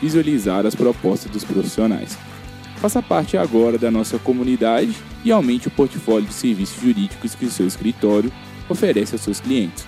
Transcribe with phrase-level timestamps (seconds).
[0.00, 2.18] visualizar as propostas dos profissionais.
[2.76, 7.50] Faça parte agora da nossa comunidade e aumente o portfólio de serviços jurídicos que o
[7.50, 8.32] seu escritório
[8.68, 9.86] oferece aos seus clientes.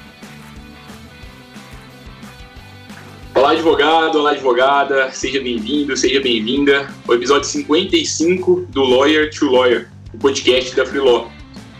[3.33, 9.88] Olá, advogado, olá, advogada, seja bem-vindo, seja bem-vinda ao episódio 55 do Lawyer to Lawyer,
[10.12, 11.31] o podcast da Freelaw.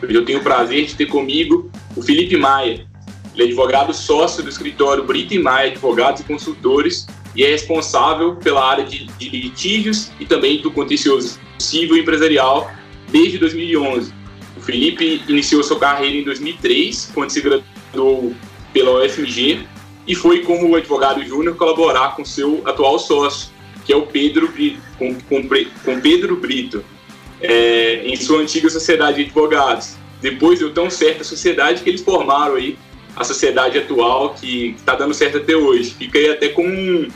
[0.03, 2.86] Hoje eu tenho o prazer de ter comigo o Felipe Maia.
[3.34, 8.36] Ele é advogado sócio do escritório Brito e Maia Advogados e Consultores e é responsável
[8.36, 12.70] pela área de, de litígios e também do contencioso civil empresarial
[13.09, 14.12] desde 2011.
[14.56, 18.34] O Felipe iniciou sua carreira em 2003, quando se graduou
[18.73, 19.67] pela UFMG
[20.06, 23.51] e foi como advogado júnior colaborar com seu atual sócio,
[23.84, 25.48] que é o Pedro Brito, com, com,
[25.84, 26.84] com Pedro Brito,
[27.41, 29.97] é, em sua antiga sociedade de advogados.
[30.20, 32.77] Depois deu tão certo a sociedade que eles formaram aí
[33.16, 35.95] a sociedade atual que está dando certo até hoje.
[35.95, 37.08] Fica aí até com um,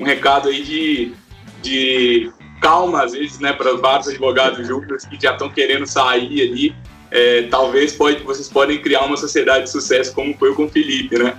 [0.00, 1.12] um recado aí de,
[1.62, 2.30] de
[2.60, 6.74] calma, às vezes, né, para vários advogados juntos que já estão querendo sair ali.
[7.10, 11.18] É, talvez pode, vocês podem criar uma sociedade de sucesso como foi com o Felipe,
[11.18, 11.36] né?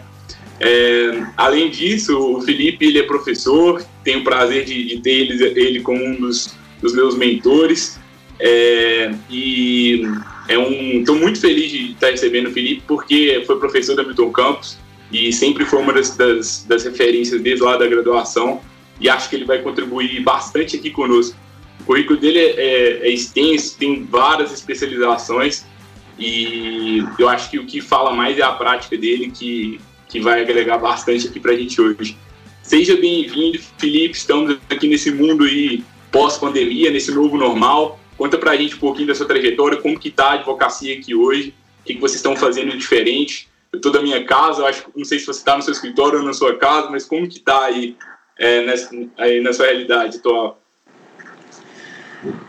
[0.60, 5.44] É, além disso, o Felipe ele é professor, tenho o prazer de, de ter ele,
[5.44, 8.00] ele como um dos, dos meus mentores.
[8.40, 10.02] É, e
[10.50, 14.80] é um, muito feliz de estar recebendo o Felipe, porque foi professor da Milton Campos
[15.12, 18.60] e sempre foi uma das, das, das, referências desde lá da graduação
[19.00, 21.38] e acho que ele vai contribuir bastante aqui conosco.
[21.82, 25.66] O currículo dele é, é, é extenso, tem várias especializações
[26.18, 30.42] e eu acho que o que fala mais é a prática dele, que, que vai
[30.42, 32.18] agregar bastante aqui para a gente hoje.
[32.64, 34.18] Seja bem-vindo, Felipe.
[34.18, 37.99] Estamos aqui nesse mundo aí pós-pandemia, nesse novo normal.
[38.20, 41.54] Conta pra gente um pouquinho da sua trajetória, como que tá a advocacia aqui hoje,
[41.80, 43.48] o que, que vocês estão fazendo diferente.
[43.72, 46.26] Eu tô da minha casa, acho não sei se você está no seu escritório ou
[46.26, 47.96] na sua casa, mas como que tá aí,
[48.38, 50.62] é, nessa, aí na sua realidade atual?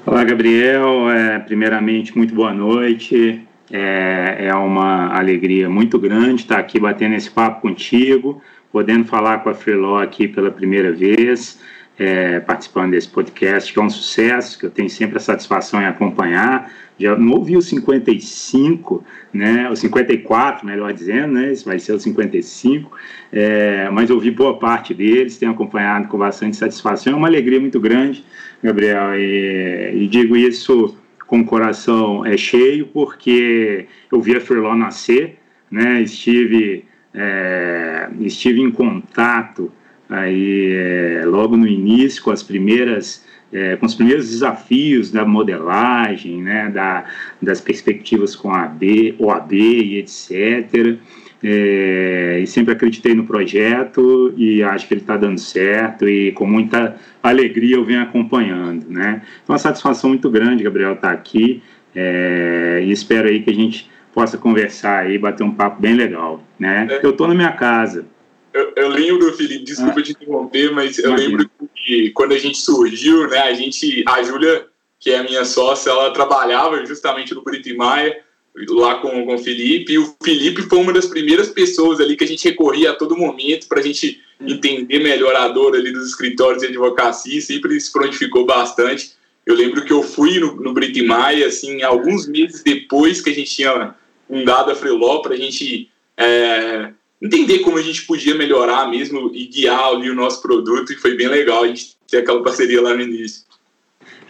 [0.04, 1.08] Olá, Gabriel.
[1.08, 3.40] É, primeiramente, muito boa noite.
[3.70, 8.42] É, é uma alegria muito grande estar aqui batendo esse papo contigo,
[8.72, 11.60] podendo falar com a Freeló aqui pela primeira vez
[12.00, 15.84] é, participando desse podcast, que é um sucesso, que eu tenho sempre a satisfação em
[15.84, 16.72] acompanhar.
[16.98, 22.00] Já não ouvi o 55, né, o 54, melhor dizendo, né, esse vai ser o
[22.00, 22.90] 55,
[23.30, 27.12] é, mas ouvi boa parte deles, tenho acompanhado com bastante satisfação.
[27.12, 28.24] É uma alegria muito grande,
[28.62, 30.96] Gabriel, e, e digo isso
[31.26, 35.36] com o coração é, cheio, porque eu vi a Furlon nascer,
[35.70, 39.70] né, estive, é, estive em contato
[40.10, 46.40] aí é, logo no início com as primeiras é, com os primeiros desafios da modelagem,
[46.40, 47.04] né, da,
[47.42, 50.98] das perspectivas com a AB, OAB e etc.
[51.42, 56.46] É, e sempre acreditei no projeto e acho que ele está dando certo e com
[56.46, 59.22] muita alegria eu venho acompanhando, né?
[59.42, 61.62] Então, uma satisfação muito grande, Gabriel, estar tá aqui
[61.94, 66.44] é, e espero aí que a gente possa conversar aí, bater um papo bem legal,
[66.58, 66.86] né?
[66.90, 67.00] É.
[67.04, 68.04] Eu estou na minha casa,
[68.52, 71.28] eu, eu, lembro, Felipe, desculpa ah, te interromper, mas eu imagina.
[71.28, 74.66] lembro que quando a gente surgiu, né, a gente, a Júlia,
[74.98, 78.20] que é a minha sócia, ela trabalhava justamente no Brito e Maia,
[78.68, 82.24] lá com, com o Felipe, e o Felipe foi uma das primeiras pessoas ali que
[82.24, 86.08] a gente recorria a todo momento para a gente entender melhor a dor ali dos
[86.08, 89.12] escritórios de advocacia, sempre se prontificou bastante.
[89.46, 93.30] Eu lembro que eu fui no, no Brito e Maia, assim, alguns meses depois que
[93.30, 93.94] a gente tinha
[94.28, 99.46] fundado a Freeló, para a gente é, entender como a gente podia melhorar mesmo e
[99.46, 102.94] guiar ali o nosso produto, e foi bem legal a gente ter aquela parceria lá
[102.94, 103.44] no início.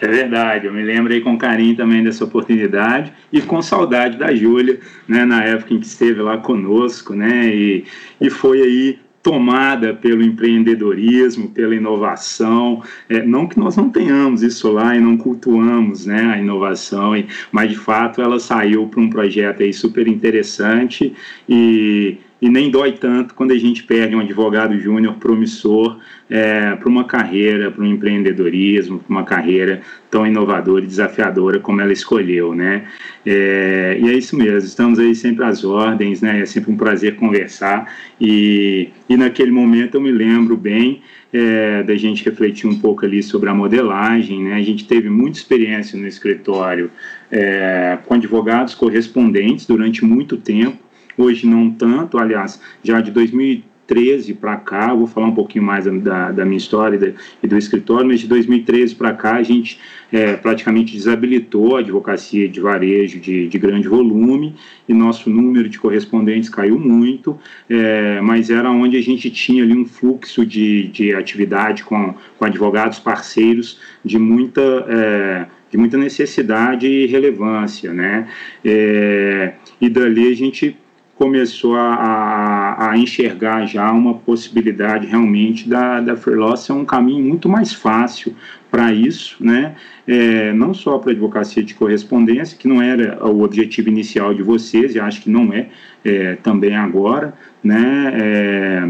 [0.00, 4.34] É verdade, eu me lembro aí com carinho também dessa oportunidade e com saudade da
[4.34, 7.84] Júlia, né, na época em que esteve lá conosco, né, e,
[8.18, 12.82] e foi aí tomada pelo empreendedorismo, pela inovação.
[13.08, 17.12] É, não que nós não tenhamos isso lá e não cultuamos né, a inovação,
[17.52, 21.12] mas de fato ela saiu para um projeto aí super interessante
[21.46, 25.98] e e nem dói tanto quando a gente perde um advogado júnior promissor
[26.28, 31.80] é, para uma carreira, para um empreendedorismo, para uma carreira tão inovadora e desafiadora como
[31.80, 32.84] ela escolheu, né?
[33.26, 36.40] É, e é isso mesmo, estamos aí sempre às ordens, né?
[36.40, 41.02] É sempre um prazer conversar e, e naquele momento eu me lembro bem
[41.32, 44.54] é, da gente refletir um pouco ali sobre a modelagem, né?
[44.54, 46.90] A gente teve muita experiência no escritório
[47.30, 50.78] é, com advogados correspondentes durante muito tempo,
[51.20, 56.30] hoje não tanto, aliás, já de 2013 para cá, vou falar um pouquinho mais da,
[56.30, 59.78] da minha história e do escritório, mas de 2013 para cá a gente
[60.12, 64.54] é, praticamente desabilitou a advocacia de varejo de, de, grande volume
[64.88, 67.38] e nosso número de correspondentes caiu muito,
[67.68, 72.44] é, mas era onde a gente tinha ali um fluxo de, de atividade com, com
[72.44, 74.60] advogados parceiros de muita...
[74.88, 78.28] É, de muita necessidade e relevância, né?
[78.64, 80.76] É, e dali a gente
[81.20, 87.22] começou a, a, a, enxergar já uma possibilidade realmente da, da Freeloss ser um caminho
[87.22, 88.34] muito mais fácil
[88.70, 89.74] para isso, né?
[90.08, 94.42] É, não só para a advocacia de correspondência, que não era o objetivo inicial de
[94.42, 95.68] vocês, e acho que não é,
[96.02, 98.12] é também agora, né?
[98.14, 98.88] É,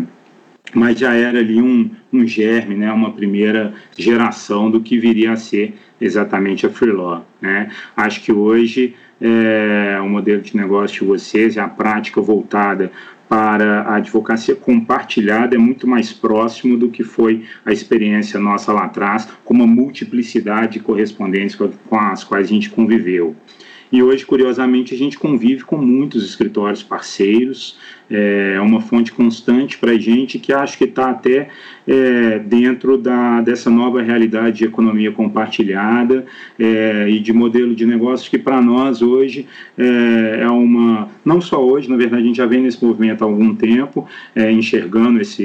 [0.73, 5.37] mas já era ali um, um germe, né, uma primeira geração do que viria a
[5.37, 7.27] ser exatamente a Freelaw.
[7.41, 7.71] Né?
[7.97, 12.91] Acho que hoje é, o modelo de negócio de vocês, a prática voltada
[13.29, 18.87] para a advocacia compartilhada é muito mais próximo do que foi a experiência nossa lá
[18.87, 23.37] atrás, com uma multiplicidade de correspondentes com as quais a gente conviveu.
[23.93, 27.79] E hoje, curiosamente, a gente convive com muitos escritórios parceiros,
[28.11, 31.49] é uma fonte constante para a gente que acho que está até
[31.87, 36.25] é, dentro da, dessa nova realidade de economia compartilhada
[36.59, 39.47] é, e de modelo de negócio que para nós hoje
[39.79, 43.27] é, é, uma, não só hoje, na verdade a gente já vem nesse movimento há
[43.27, 45.43] algum tempo, é, enxergando esse,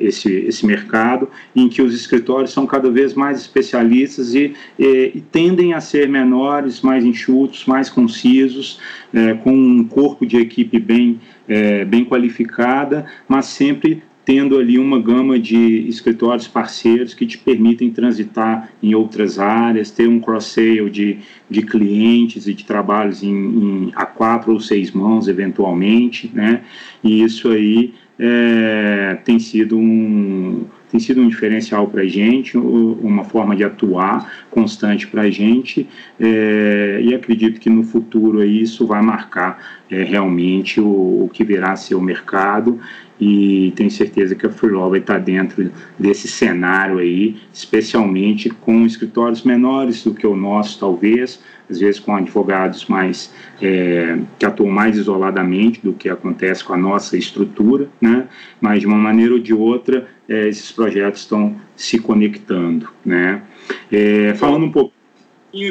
[0.00, 5.20] esse, esse mercado, em que os escritórios são cada vez mais especialistas e, e, e
[5.20, 8.78] tendem a ser menores, mais enxutos, mais concisos,
[9.12, 15.00] é, com um corpo de equipe bem, é, bem qualificada, mas sempre tendo ali uma
[15.00, 21.18] gama de escritórios parceiros que te permitem transitar em outras áreas, ter um cross-sale de,
[21.48, 26.62] de clientes e de trabalhos em, em, a quatro ou seis mãos, eventualmente, né?
[27.02, 33.24] E isso aí é, tem sido um tem sido um diferencial para a gente, uma
[33.24, 35.88] forma de atuar constante para a gente,
[36.18, 41.72] é, e acredito que no futuro isso vai marcar é, realmente o, o, que virá
[41.72, 42.80] a ser o mercado,
[43.20, 49.42] e tenho certeza que a Freelaw vai estar dentro desse cenário aí, especialmente com escritórios
[49.42, 51.40] menores do que o nosso, talvez,
[51.70, 53.32] às vezes com advogados mais
[53.62, 58.28] é, que atuam mais isoladamente do que acontece com a nossa estrutura, né?
[58.60, 63.42] Mas de uma maneira ou de outra é, esses projetos estão se conectando, né?
[63.90, 64.92] É, falando um pouco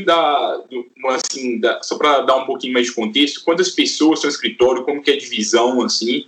[0.05, 0.61] da,
[1.09, 5.01] assim, da, só para dar um pouquinho mais de contexto, quantas pessoas são escritório, como
[5.01, 6.25] que é a divisão, assim,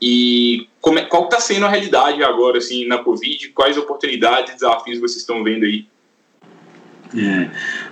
[0.00, 5.00] e como é, qual está sendo a realidade agora, assim, na Covid, quais oportunidades desafios
[5.00, 5.86] vocês estão vendo aí?
[7.16, 7.48] É,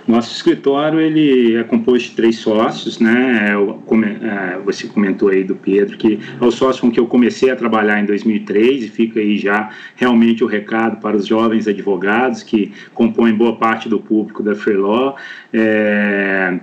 [0.07, 3.49] nosso escritório ele é composto de três sócios, né?
[3.51, 7.55] É, você comentou aí do Pedro que é o sócio com que eu comecei a
[7.55, 12.71] trabalhar em 2003 e fica aí já realmente o recado para os jovens advogados que
[12.93, 15.15] compõem boa parte do público da Free Law.
[15.53, 16.59] É,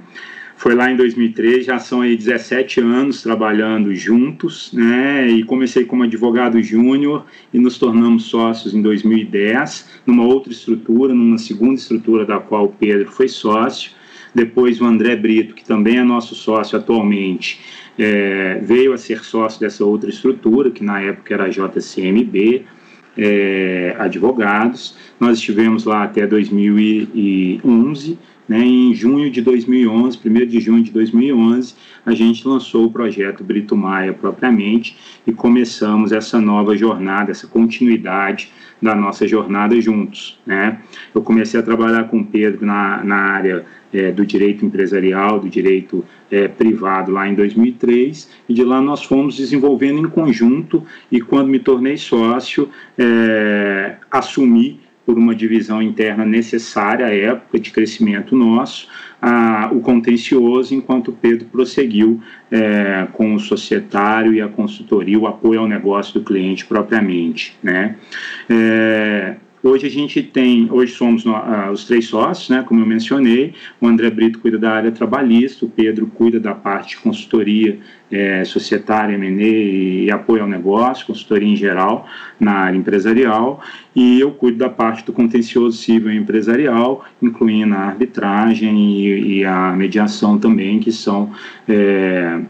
[0.58, 5.28] foi lá em 2003, já são aí 17 anos trabalhando juntos, né?
[5.28, 7.24] E comecei como advogado júnior
[7.54, 12.72] e nos tornamos sócios em 2010, numa outra estrutura, numa segunda estrutura da qual o
[12.72, 13.92] Pedro foi sócio.
[14.34, 17.60] Depois o André Brito, que também é nosso sócio atualmente,
[17.96, 22.64] é, veio a ser sócio dessa outra estrutura, que na época era a JCMB,
[23.18, 24.96] é, advogados.
[25.18, 31.75] Nós estivemos lá até 2011 né, em junho de 2011, 1 de junho de 2011,
[32.06, 34.96] a gente lançou o projeto Brito Maia propriamente
[35.26, 40.38] e começamos essa nova jornada, essa continuidade da nossa jornada juntos.
[40.46, 40.80] Né?
[41.14, 45.48] Eu comecei a trabalhar com o Pedro na, na área é, do direito empresarial, do
[45.48, 51.20] direito é, privado lá em 2003 e de lá nós fomos desenvolvendo em conjunto e
[51.20, 58.37] quando me tornei sócio, é, assumi por uma divisão interna necessária à época de crescimento
[58.37, 58.87] nosso,
[59.23, 62.20] a, o contencioso, enquanto Pedro prosseguiu
[62.50, 67.56] é, com o societário e a consultoria, o apoio ao negócio do cliente propriamente.
[67.62, 67.97] Né?
[68.50, 73.54] É, Hoje a gente tem, hoje somos uh, os três sócios, né, como eu mencionei,
[73.80, 77.78] o André Brito cuida da área trabalhista, o Pedro cuida da parte de consultoria
[78.10, 82.06] é, societária, M&A e apoio ao negócio, consultoria em geral
[82.38, 83.60] na área empresarial,
[83.96, 89.72] e eu cuido da parte do contencioso civil empresarial, incluindo a arbitragem e, e a
[89.72, 91.32] mediação também, que são...
[91.68, 92.40] É,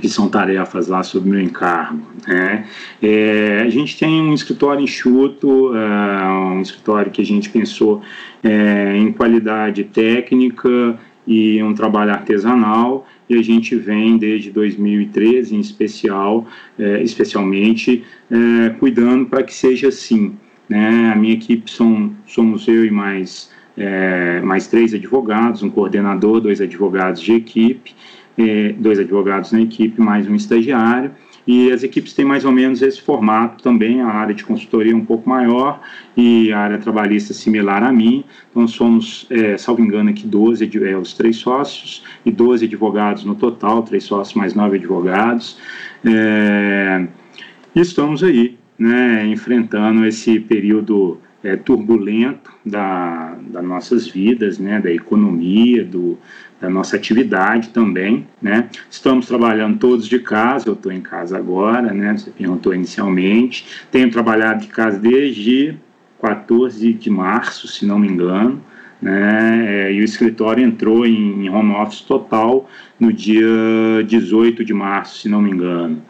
[0.00, 2.00] que são tarefas lá sob meu encargo.
[2.26, 2.66] Né?
[3.02, 8.02] É, a gente tem um escritório enxuto, uh, um escritório que a gente pensou
[8.42, 15.60] é, em qualidade técnica e um trabalho artesanal, e a gente vem desde 2013, em
[15.60, 16.46] especial,
[16.78, 20.36] é, especialmente, é, cuidando para que seja assim.
[20.68, 21.10] Né?
[21.12, 26.60] A minha equipe são, somos eu e mais, é, mais três advogados, um coordenador, dois
[26.60, 27.94] advogados de equipe,
[28.38, 31.10] é, dois advogados na equipe, mais um estagiário,
[31.46, 35.04] e as equipes têm mais ou menos esse formato também, a área de consultoria um
[35.04, 35.80] pouco maior
[36.16, 38.24] e a área trabalhista similar a mim.
[38.50, 43.36] Então, somos, é, salvo engano, aqui 12, é, os três sócios e 12 advogados no
[43.36, 45.56] total, três sócios mais nove advogados.
[46.04, 47.06] É,
[47.74, 54.90] e estamos aí, né, enfrentando esse período é, turbulento da, das nossas vidas, né, da
[54.90, 56.18] economia, do,
[56.60, 58.68] da nossa atividade também, né?
[58.90, 62.16] Estamos trabalhando todos de casa, eu estou em casa agora, né?
[62.16, 63.66] Você perguntou inicialmente.
[63.90, 65.76] Tenho trabalhado de casa desde
[66.20, 68.60] 14 de março, se não me engano,
[69.00, 69.86] né?
[69.86, 73.46] É, e o escritório entrou em home office total no dia
[74.04, 76.02] 18 de março, se não me engano.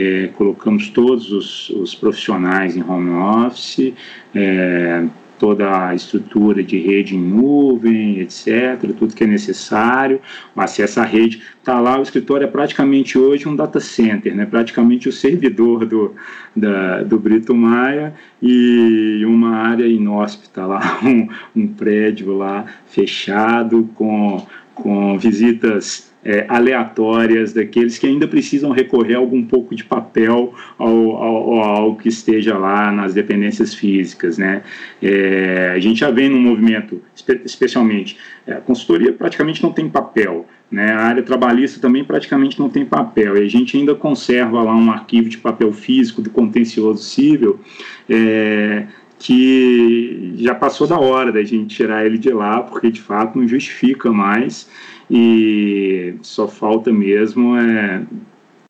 [0.00, 3.92] É, colocamos todos os, os, profissionais em home office,
[4.32, 5.04] é,
[5.40, 10.20] toda a estrutura de rede em nuvem, etc., tudo que é necessário,
[10.54, 11.42] o acesso à rede.
[11.58, 14.46] Está lá, o escritório é praticamente hoje um data center, né?
[14.46, 16.14] praticamente o servidor do,
[16.54, 24.46] da, do Brito Maia e uma área inóspita lá, um, um prédio lá fechado com,
[24.76, 31.16] com visitas é, aleatórias daqueles que ainda precisam recorrer a algum pouco de papel ao,
[31.16, 34.62] ao, ao que esteja lá nas dependências físicas, né?
[35.00, 37.00] É, a gente já vem num movimento,
[37.46, 40.92] especialmente, é, a consultoria praticamente não tem papel, né?
[40.92, 44.90] A área trabalhista também praticamente não tem papel, e a gente ainda conserva lá um
[44.90, 47.58] arquivo de papel físico do contencioso civil,
[48.06, 48.84] é,
[49.18, 53.48] que já passou da hora da gente tirar ele de lá, porque de fato não
[53.48, 54.68] justifica mais
[55.10, 58.02] e só falta mesmo é,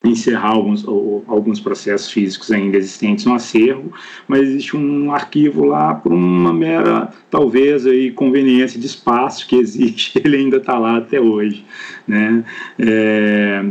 [0.04, 3.92] encerrar alguns, alguns processos físicos ainda existentes no acervo,
[4.28, 10.18] mas existe um arquivo lá por uma mera, talvez, aí, conveniência de espaço que existe,
[10.24, 11.64] ele ainda está lá até hoje.
[12.06, 12.44] Né?
[12.78, 13.64] É,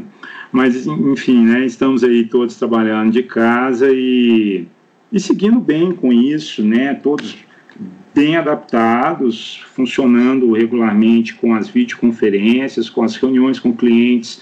[0.52, 4.68] mas, enfim, né, estamos aí todos trabalhando de casa e,
[5.12, 7.38] e seguindo bem com isso, né, todos
[8.18, 14.42] bem adaptados, funcionando regularmente com as videoconferências, com as reuniões com clientes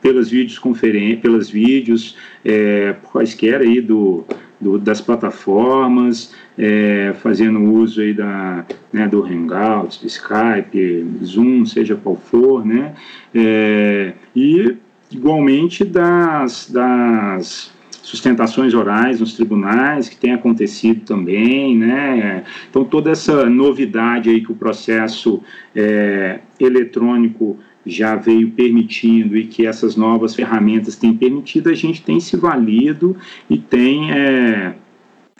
[0.00, 4.24] pelas videoconferências, pelas vídeos, é, quaisquer aí do,
[4.60, 11.96] do, das plataformas, é, fazendo uso aí da, né, do Hangouts, do Skype, Zoom, seja
[11.96, 12.94] qual for, né,
[13.34, 14.76] é, e
[15.10, 17.75] igualmente das, das
[18.06, 22.44] sustentações orais nos tribunais, que tem acontecido também, né?
[22.70, 25.42] Então, toda essa novidade aí que o processo
[25.74, 32.20] é, eletrônico já veio permitindo e que essas novas ferramentas têm permitido, a gente tem
[32.20, 33.16] se valido
[33.50, 34.74] e tem, é,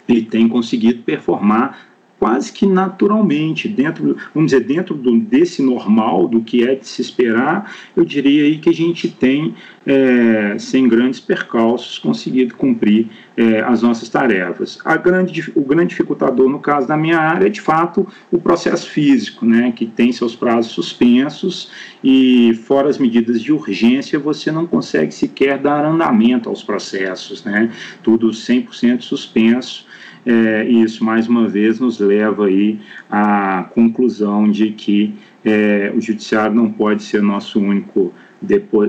[0.05, 1.87] e tem conseguido performar
[2.19, 7.01] quase que naturalmente, dentro, vamos dizer, dentro do, desse normal, do que é de se
[7.01, 9.53] esperar, eu diria aí que a gente tem,
[9.85, 14.79] é, sem grandes percalços, conseguido cumprir é, as nossas tarefas.
[14.83, 18.89] A grande, o grande dificultador, no caso da minha área, é, de fato, o processo
[18.89, 21.71] físico, né, que tem seus prazos suspensos
[22.03, 27.71] e, fora as medidas de urgência, você não consegue sequer dar andamento aos processos, né,
[28.01, 29.85] tudo 100% suspenso,
[30.27, 32.79] é, isso mais uma vez nos leva aí
[33.09, 35.13] à conclusão de que
[35.45, 38.13] é, o judiciário não pode ser nosso único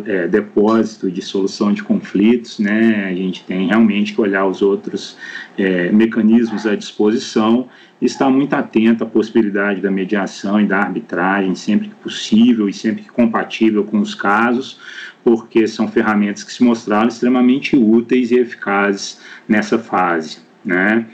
[0.05, 3.07] é, depósito de solução de conflitos, né?
[3.09, 5.17] A gente tem realmente que olhar os outros
[5.57, 7.69] é, mecanismos à disposição
[8.03, 12.73] e estar muito atento à possibilidade da mediação e da arbitragem sempre que possível e
[12.73, 14.81] sempre que compatível com os casos,
[15.23, 21.07] porque são ferramentas que se mostraram extremamente úteis e eficazes nessa fase né?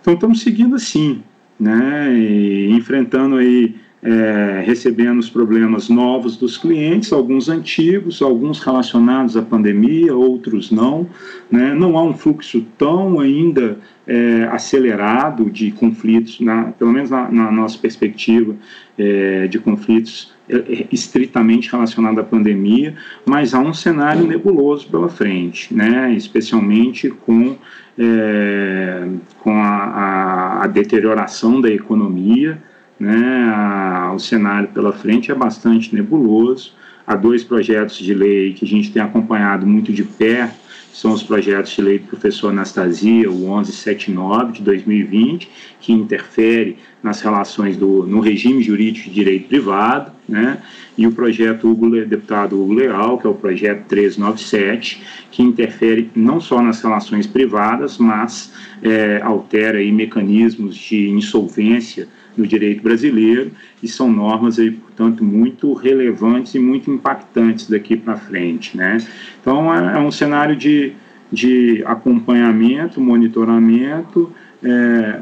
[0.00, 1.22] Então estamos seguindo assim,
[1.58, 3.74] né, e enfrentando aí
[4.04, 11.08] é, recebendo os problemas novos dos clientes, alguns antigos, alguns relacionados à pandemia, outros não.
[11.50, 11.72] Né?
[11.72, 17.50] Não há um fluxo tão ainda é, acelerado de conflitos, na, pelo menos na, na
[17.50, 18.54] nossa perspectiva,
[18.98, 22.94] é, de conflitos é, é, estritamente relacionados à pandemia,
[23.24, 26.12] mas há um cenário nebuloso pela frente, né?
[26.12, 27.56] especialmente com,
[27.98, 29.08] é,
[29.38, 32.60] com a, a, a deterioração da economia
[32.98, 33.52] né?
[33.54, 36.72] A, o cenário pela frente é bastante nebuloso.
[37.06, 41.22] Há dois projetos de lei que a gente tem acompanhado muito de perto, são os
[41.22, 48.06] projetos de lei do professor Anastasia, o 1179 de 2020, que interfere nas relações do,
[48.06, 50.62] no regime jurídico de direito privado, né?
[50.96, 56.40] e o projeto Hugo, deputado Hugo Leal, que é o projeto 397, que interfere não
[56.40, 58.50] só nas relações privadas, mas
[58.82, 63.50] é, altera aí mecanismos de insolvência no direito brasileiro
[63.82, 68.96] e são normas aí, portanto, muito relevantes e muito impactantes daqui para frente, né?
[69.42, 70.92] Então é, é, um cenário de,
[71.30, 74.32] de acompanhamento, monitoramento,
[74.64, 75.20] é,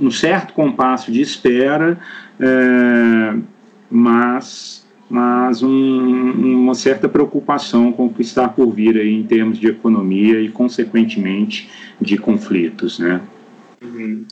[0.00, 1.98] um certo compasso de espera,
[2.38, 3.36] é,
[3.90, 9.58] mas mas um, uma certa preocupação com o que está por vir aí em termos
[9.58, 11.68] de economia e, consequentemente,
[12.00, 13.20] de conflitos, né?
[13.82, 14.24] Uhum.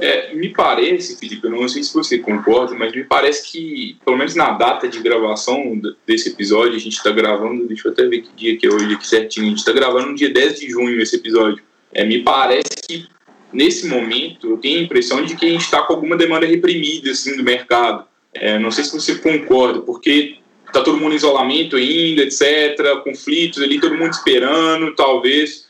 [0.00, 4.16] É, me parece, Felipe, eu não sei se você concorda, mas me parece que, pelo
[4.16, 8.22] menos na data de gravação desse episódio, a gente está gravando, deixa eu até ver
[8.22, 10.70] que dia que é hoje aqui certinho, a gente está gravando no dia 10 de
[10.70, 11.62] junho esse episódio.
[11.92, 13.06] É, me parece que,
[13.52, 17.10] nesse momento, eu tenho a impressão de que a gente está com alguma demanda reprimida,
[17.10, 18.04] assim, do mercado.
[18.34, 23.62] É, não sei se você concorda, porque está todo mundo em isolamento ainda, etc., conflitos
[23.62, 25.68] ali, todo mundo esperando, talvez,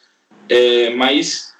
[0.49, 1.53] é, mas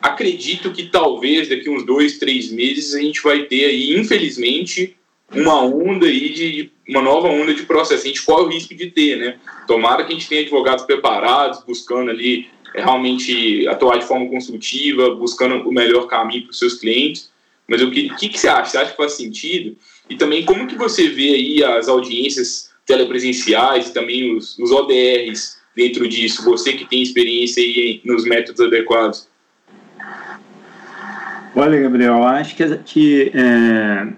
[0.00, 4.96] acredito que talvez daqui uns dois, três meses a gente vai ter aí, infelizmente,
[5.34, 8.04] uma onda aí de uma nova onda de processo.
[8.04, 9.38] A gente corre o risco de ter, né?
[9.66, 15.68] Tomara que a gente tenha advogados preparados, buscando ali realmente atuar de forma construtiva, buscando
[15.68, 17.30] o melhor caminho para os seus clientes.
[17.68, 18.70] Mas o que, que, que você acha?
[18.70, 19.76] Você acha que faz sentido?
[20.08, 25.58] E também como que você vê aí as audiências telepresenciais e também os, os ODRs
[25.74, 26.44] dentro disso?
[26.44, 29.28] Você que tem experiência aí nos métodos adequados.
[31.54, 34.08] Olha, Gabriel, acho que, que, é,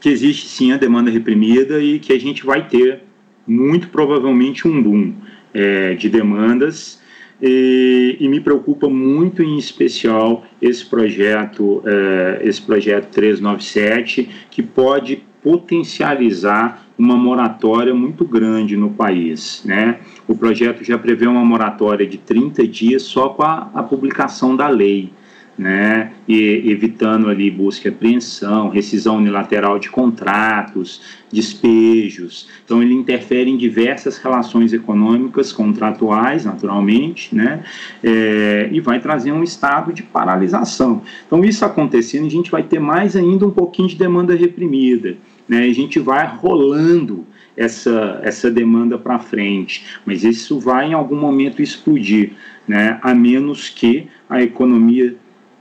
[0.00, 3.02] que existe sim a demanda reprimida e que a gente vai ter
[3.46, 5.14] muito provavelmente um boom
[5.54, 6.98] é, de demandas
[7.40, 15.22] e, e, me preocupa muito em especial esse projeto, é, esse projeto 397 que pode
[15.42, 19.62] potencializar uma moratória muito grande no país.
[19.64, 20.00] Né?
[20.26, 24.68] O projeto já prevê uma moratória de 30 dias só com a, a publicação da
[24.68, 25.12] lei
[25.58, 32.48] né, e evitando ali busca e apreensão, rescisão unilateral de contratos, despejos.
[32.64, 37.64] Então ele interfere em diversas relações econômicas contratuais, naturalmente, né,
[38.04, 41.02] é, e vai trazer um estado de paralisação.
[41.26, 45.16] Então isso acontecendo, a gente vai ter mais ainda um pouquinho de demanda reprimida,
[45.48, 51.16] né, a gente vai rolando essa, essa demanda para frente, mas isso vai em algum
[51.16, 52.30] momento explodir,
[52.68, 55.16] né, a menos que a economia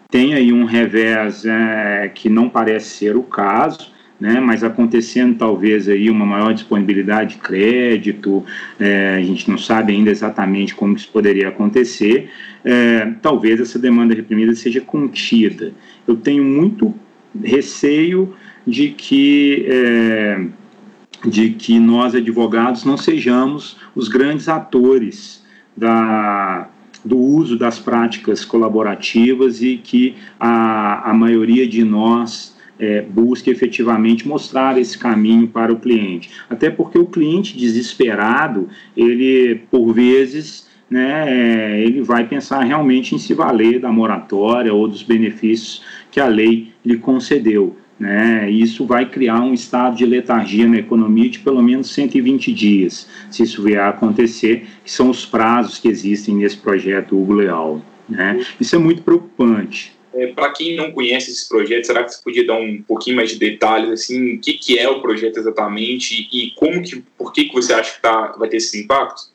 [0.10, 5.88] tem aí um revés é, que não parece ser o caso, né, mas acontecendo talvez
[5.88, 8.44] aí uma maior disponibilidade de crédito,
[8.80, 12.30] é, a gente não sabe ainda exatamente como isso poderia acontecer,
[12.66, 15.72] é, talvez essa demanda reprimida seja contida.
[16.08, 16.96] Eu tenho muito
[17.44, 18.34] receio
[18.66, 20.46] de que é,
[21.26, 25.44] de que nós advogados não sejamos os grandes atores
[25.76, 26.70] da
[27.04, 34.28] do uso das práticas colaborativas e que a, a maioria de nós é, busque efetivamente
[34.28, 36.30] mostrar esse caminho para o cliente.
[36.50, 43.18] Até porque o cliente desesperado, ele, por vezes, né, é, ele vai pensar realmente em
[43.18, 47.76] se valer da moratória ou dos benefícios que a lei lhe concedeu.
[48.00, 48.50] Né?
[48.50, 53.42] Isso vai criar um estado de letargia na economia de pelo menos 120 dias, se
[53.42, 57.82] isso vier a acontecer, que são os prazos que existem nesse projeto Hugo Leal.
[58.08, 58.46] Né?
[58.60, 59.98] Isso é muito preocupante.
[60.14, 63.32] É, Para quem não conhece esse projeto, será que você podia dar um pouquinho mais
[63.32, 67.46] de detalhes, assim, o que, que é o projeto exatamente e como que, por que,
[67.46, 69.32] que você acha que tá, vai ter esses impactos?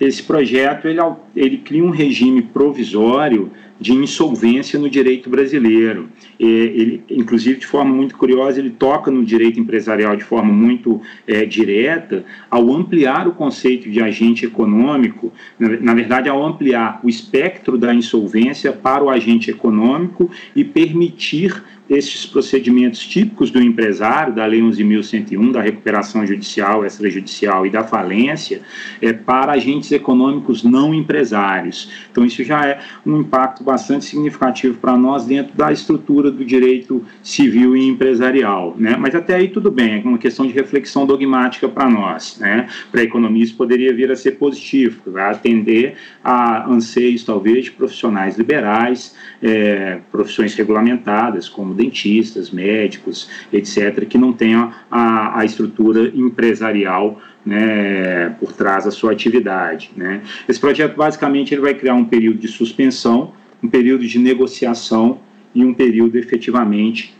[0.00, 1.00] Esse projeto ele,
[1.34, 6.08] ele cria um regime provisório de insolvência no direito brasileiro.
[6.38, 11.44] Ele, inclusive, de forma muito curiosa, ele toca no direito empresarial de forma muito é,
[11.44, 17.76] direta, ao ampliar o conceito de agente econômico, na, na verdade, ao ampliar o espectro
[17.78, 24.60] da insolvência para o agente econômico e permitir esses procedimentos típicos do empresário, da Lei
[24.60, 28.62] 11.101, da recuperação judicial, extrajudicial e da falência,
[29.00, 31.90] é, para agentes econômicos não empresários.
[32.10, 37.04] Então, isso já é um impacto bastante significativo para nós dentro da estrutura do direito
[37.22, 38.74] civil e empresarial.
[38.78, 38.96] Né?
[38.98, 42.38] Mas até aí tudo bem, é uma questão de reflexão dogmática para nós.
[42.40, 42.68] Né?
[42.90, 43.02] Para
[43.36, 49.98] isso poderia vir a ser positivo, vai atender a anseios, talvez, de profissionais liberais, é,
[50.10, 58.52] profissões regulamentadas, como dentistas, médicos, etc., que não tenham a, a estrutura empresarial né, por
[58.52, 59.90] trás da sua atividade.
[59.96, 60.22] Né.
[60.48, 65.20] Esse projeto, basicamente, ele vai criar um período de suspensão, um período de negociação
[65.54, 67.14] e um período efetivamente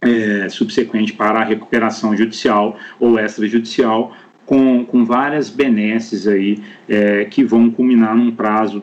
[0.00, 4.12] é, subsequente para a recuperação judicial ou extrajudicial,
[4.46, 6.58] com, com várias benesses aí
[6.88, 8.82] é, que vão culminar num prazo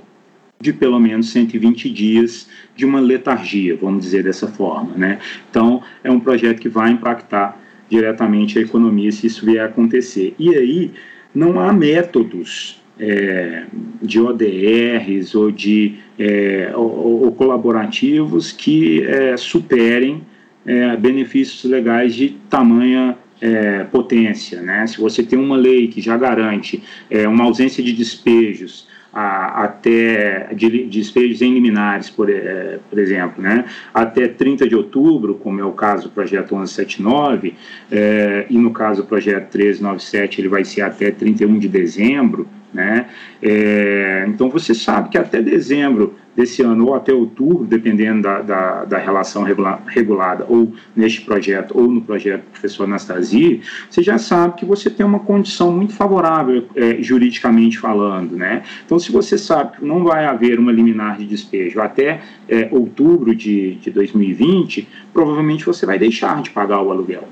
[0.60, 4.96] de pelo menos 120 dias de uma letargia, vamos dizer dessa forma.
[4.96, 5.20] Né?
[5.50, 10.34] Então, é um projeto que vai impactar diretamente a economia se isso vier a acontecer.
[10.40, 10.92] E aí,
[11.34, 13.66] não há métodos é,
[14.02, 20.24] de ODRs ou de é, ou, ou colaborativos que é, superem
[20.66, 24.62] é, benefícios legais de tamanha é, potência.
[24.62, 24.88] Né?
[24.88, 30.54] Se você tem uma lei que já garante é, uma ausência de despejos, a, até
[30.54, 35.64] de, despejos em liminares, por, é, por exemplo, né, até 30 de outubro, como é
[35.64, 37.56] o caso do projeto 1179,
[37.90, 43.08] é, e no caso do projeto 1397 ele vai ser até 31 de dezembro, né,
[43.42, 48.86] é, então você sabe que até dezembro desse ano ou até outubro, dependendo da, da,
[48.86, 54.18] da relação regula, regulada, ou neste projeto, ou no projeto do professor Anastasia, você já
[54.18, 58.36] sabe que você tem uma condição muito favorável é, juridicamente falando.
[58.36, 58.64] Né?
[58.86, 63.34] Então, se você sabe que não vai haver uma liminar de despejo até é, outubro
[63.34, 67.28] de, de 2020, provavelmente você vai deixar de pagar o aluguel.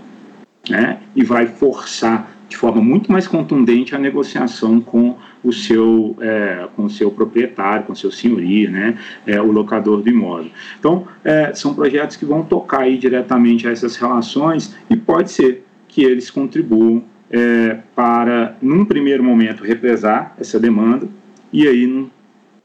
[0.69, 0.99] Né?
[1.13, 6.86] E vai forçar de forma muito mais contundente a negociação com o seu, é, com
[6.86, 10.51] o seu proprietário, com o seu senhoria, né, é, o locador do imóvel.
[10.79, 15.65] Então, é, são projetos que vão tocar aí diretamente a essas relações e pode ser
[15.88, 21.08] que eles contribuam é, para, num primeiro momento, represar essa demanda
[21.51, 22.10] e aí, num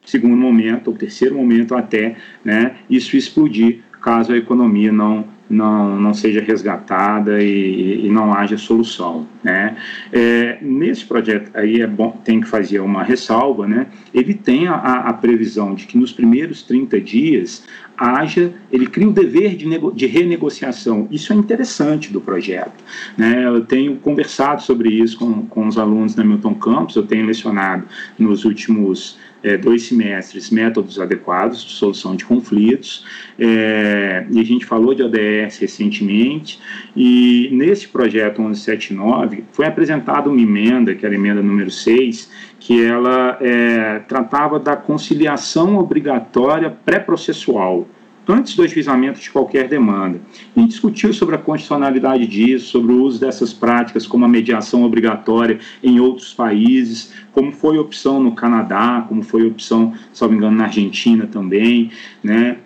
[0.05, 6.13] segundo momento, ou terceiro momento até, né, isso explodir caso a economia não não, não
[6.13, 9.27] seja resgatada e, e não haja solução.
[9.43, 9.77] Né?
[10.13, 13.87] É, nesse projeto aí é bom, tem que fazer uma ressalva, né?
[14.13, 17.65] ele tem a, a previsão de que nos primeiros 30 dias
[17.97, 21.09] haja, ele cria o dever de, nego, de renegociação.
[21.11, 22.85] Isso é interessante do projeto.
[23.17, 23.45] Né?
[23.45, 27.85] Eu tenho conversado sobre isso com, com os alunos da Milton Campos, eu tenho lecionado
[28.19, 33.05] nos últimos é, dois semestres métodos adequados de solução de conflitos,
[33.39, 36.61] é, e a gente falou de ODS recentemente,
[36.97, 42.85] e nesse projeto 1179 foi apresentada uma emenda, que era a emenda número 6, que
[42.85, 47.87] ela é, tratava da conciliação obrigatória pré-processual
[48.29, 50.21] antes do ajuizamento de qualquer demanda.
[50.55, 55.59] E discutiu sobre a constitucionalidade disso, sobre o uso dessas práticas como a mediação obrigatória
[55.83, 61.27] em outros países, como foi opção no Canadá, como foi opção, me engano, na Argentina
[61.27, 61.91] também,
[62.23, 62.59] né?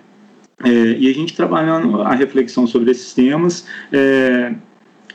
[0.65, 4.55] É, e a gente trabalhando a reflexão sobre esses temas, é,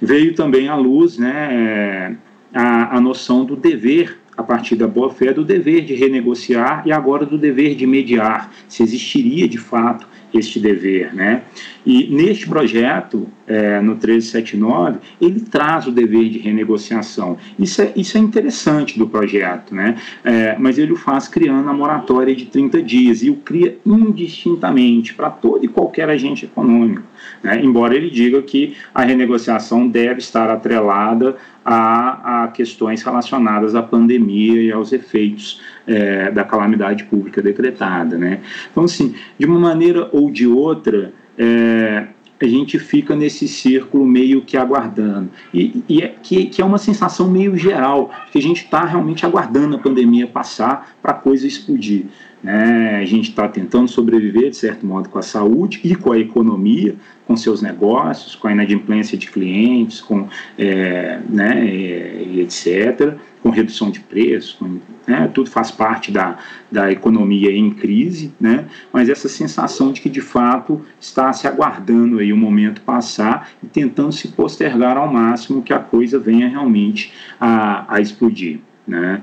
[0.01, 2.15] veio também à luz né, é,
[2.53, 7.25] a, a noção do dever a partir da boa-fé, do dever de renegociar e agora
[7.25, 11.43] do dever de mediar, se existiria de fato este dever, né?
[11.85, 17.37] E neste projeto, é, no 1379, ele traz o dever de renegociação.
[17.57, 19.95] Isso é, isso é interessante do projeto, né?
[20.23, 25.13] É, mas ele o faz criando a moratória de 30 dias e o cria indistintamente
[25.13, 27.03] para todo e qualquer agente econômico.
[27.41, 27.61] Né?
[27.63, 34.61] Embora ele diga que a renegociação deve estar atrelada a, a questões relacionadas à pandemia
[34.61, 38.17] e aos efeitos é, da calamidade pública decretada.
[38.17, 38.41] Né?
[38.71, 42.07] Então, assim, de uma maneira ou de outra, é,
[42.39, 45.29] a gente fica nesse círculo meio que aguardando.
[45.53, 49.25] E, e é, que, que, é uma sensação meio geral, que a gente está realmente
[49.25, 52.05] aguardando a pandemia passar para a coisa explodir.
[52.43, 52.99] Né?
[53.01, 56.95] A gente está tentando sobreviver, de certo modo, com a saúde e com a economia,
[57.25, 63.91] com seus negócios, com a inadimplência de clientes, com, é, né, e, etc., com redução
[63.91, 66.37] de preços, com, né, tudo faz parte da,
[66.71, 72.19] da economia em crise, né, mas essa sensação de que, de fato, está se aguardando
[72.19, 77.11] aí o momento passar e tentando se postergar ao máximo que a coisa venha realmente
[77.39, 78.59] a, a explodir.
[78.87, 79.21] Né.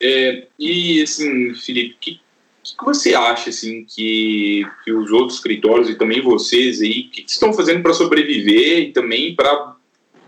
[0.00, 2.20] É, e, assim, Felipe, que
[2.66, 7.24] que, que você acha assim que, que os outros escritórios e também vocês aí que,
[7.26, 9.76] estão fazendo para sobreviver e também para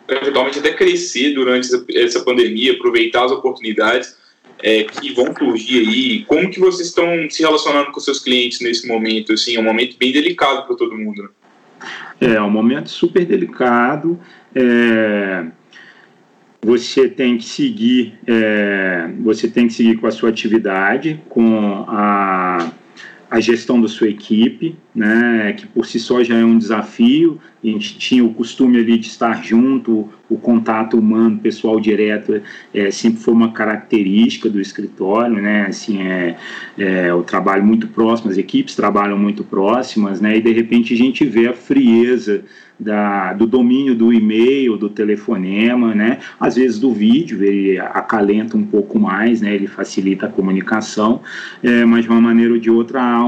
[0.08, 4.16] eventualmente até crescer durante essa, essa pandemia, aproveitar as oportunidades
[4.60, 6.24] é, que vão surgir aí?
[6.24, 9.32] Como que vocês estão se relacionando com seus clientes nesse momento?
[9.32, 11.22] Assim, é um momento bem delicado para todo mundo.
[11.22, 11.28] Né?
[12.20, 14.18] É, um momento super delicado.
[14.54, 15.46] É,
[16.62, 22.72] você tem que seguir, é, você tem que seguir com a sua atividade, com a
[23.30, 27.38] a gestão da sua equipe, né, que por si só já é um desafio.
[27.62, 32.42] A gente tinha o costume ali de estar junto, o contato humano, pessoal direto,
[32.74, 36.36] é, sempre foi uma característica do escritório, né, assim, é,
[36.76, 40.96] é, o trabalho muito próximo, as equipes trabalham muito próximas, né, e de repente a
[40.96, 42.44] gente vê a frieza
[42.78, 46.18] da, do domínio do e-mail, do telefonema, né?
[46.38, 49.52] Às vezes do vídeo, ele acalenta um pouco mais, né?
[49.52, 51.20] Ele facilita a comunicação,
[51.60, 53.24] é, mas de uma maneira ou de outra há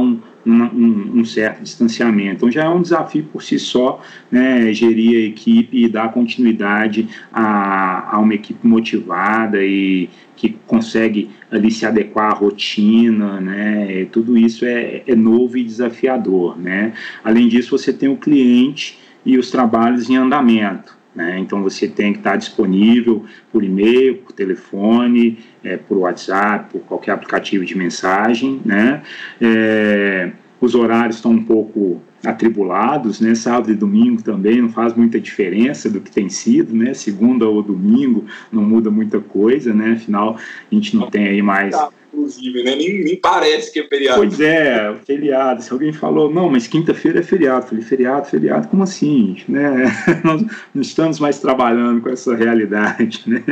[0.46, 2.36] um, um, um, certo distanciamento.
[2.36, 4.00] Então já é um desafio por si só,
[4.30, 11.30] né, gerir a equipe e dar continuidade a, a uma equipe motivada e que consegue
[11.50, 16.92] ali se adequar à rotina, né, tudo isso é, é novo e desafiador, né.
[17.22, 20.99] Além disso, você tem o cliente e os trabalhos em andamento.
[21.14, 21.38] Né?
[21.38, 27.12] Então você tem que estar disponível por e-mail, por telefone, é, por WhatsApp, por qualquer
[27.12, 28.60] aplicativo de mensagem.
[28.64, 29.02] Né?
[29.40, 33.34] É, os horários estão um pouco atribulados, né?
[33.34, 36.92] Sábado e domingo também não faz muita diferença do que tem sido, né?
[36.92, 39.92] Segunda ou domingo não muda muita coisa, né?
[39.92, 40.36] Afinal,
[40.70, 41.74] a gente não tem aí mais
[42.12, 42.74] inclusive, né?
[42.74, 44.18] Nem, nem parece que é feriado.
[44.18, 45.62] Pois é, feriado.
[45.62, 47.64] Se alguém falou, não, mas quinta-feira é feriado.
[47.64, 49.36] Eu falei, feriado, feriado, como assim?
[49.48, 49.84] Né?
[50.24, 50.42] Nós
[50.74, 53.42] não estamos mais trabalhando com essa realidade, né?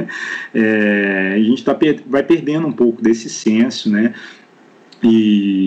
[0.55, 4.15] É, a gente tá, vai perdendo um pouco desse senso, né?
[5.03, 5.58] E,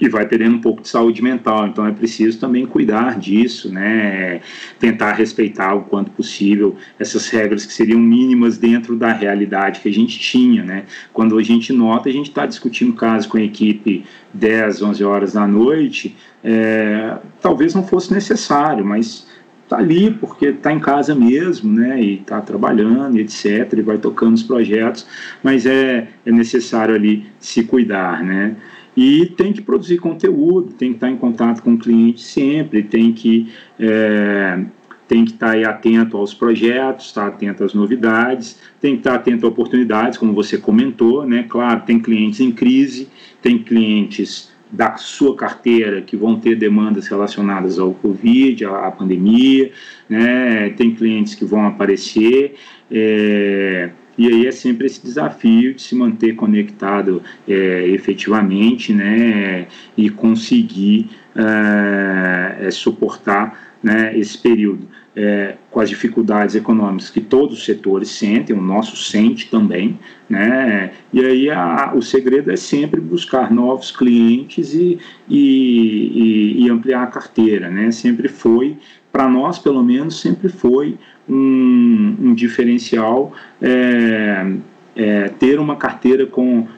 [0.00, 1.66] e, vai perdendo um pouco de saúde mental.
[1.66, 4.40] Então é preciso também cuidar disso, né?
[4.78, 9.92] Tentar respeitar o quanto possível essas regras que seriam mínimas dentro da realidade que a
[9.92, 10.84] gente tinha, né?
[11.12, 15.32] Quando a gente nota, a gente está discutindo caso com a equipe 10, 11 horas
[15.32, 19.26] da noite, é, talvez não fosse necessário, mas
[19.68, 24.34] está ali porque está em casa mesmo, né, e está trabalhando, etc, e vai tocando
[24.34, 25.06] os projetos,
[25.42, 28.56] mas é, é necessário ali se cuidar, né.
[29.00, 33.12] E tem que produzir conteúdo, tem que estar em contato com o cliente sempre, tem
[33.12, 34.58] que é,
[35.06, 39.50] tem que estar atento aos projetos, estar atento às novidades, tem que estar atento a
[39.50, 41.46] oportunidades, como você comentou, né?
[41.48, 43.08] Claro, tem clientes em crise,
[43.40, 49.70] tem clientes da sua carteira que vão ter demandas relacionadas ao Covid, à, pandemia,
[50.08, 50.70] né?
[50.70, 52.56] Tem clientes que vão aparecer.
[52.90, 60.10] É, e aí é sempre esse desafio de se manter conectado é, efetivamente né, e
[60.10, 67.64] conseguir é, é, suportar né, esse período é, com as dificuldades econômicas que todos os
[67.64, 70.92] setores sentem, o nosso sente também, né?
[71.12, 77.02] E aí a, o segredo é sempre buscar novos clientes e, e, e, e ampliar
[77.02, 77.90] a carteira, né?
[77.90, 78.76] Sempre foi,
[79.18, 80.96] para nós pelo menos, sempre foi
[81.28, 84.46] um, um diferencial é,
[84.94, 86.68] é, ter uma carteira com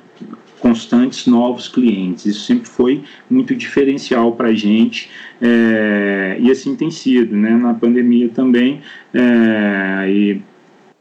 [0.58, 2.24] constantes novos clientes.
[2.24, 7.36] Isso sempre foi muito diferencial para a gente é, e assim tem sido.
[7.36, 7.50] Né?
[7.50, 8.80] Na pandemia também,
[9.12, 10.40] é, e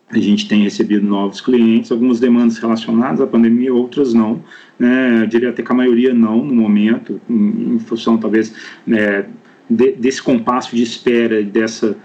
[0.09, 4.43] a gente tem recebido novos clientes, algumas demandas relacionadas à pandemia, outras não.
[4.77, 5.21] Né?
[5.21, 8.53] Eu diria até que a maioria não no momento, em, em função talvez
[8.85, 9.25] né,
[9.69, 11.95] de, desse compasso de espera, dessa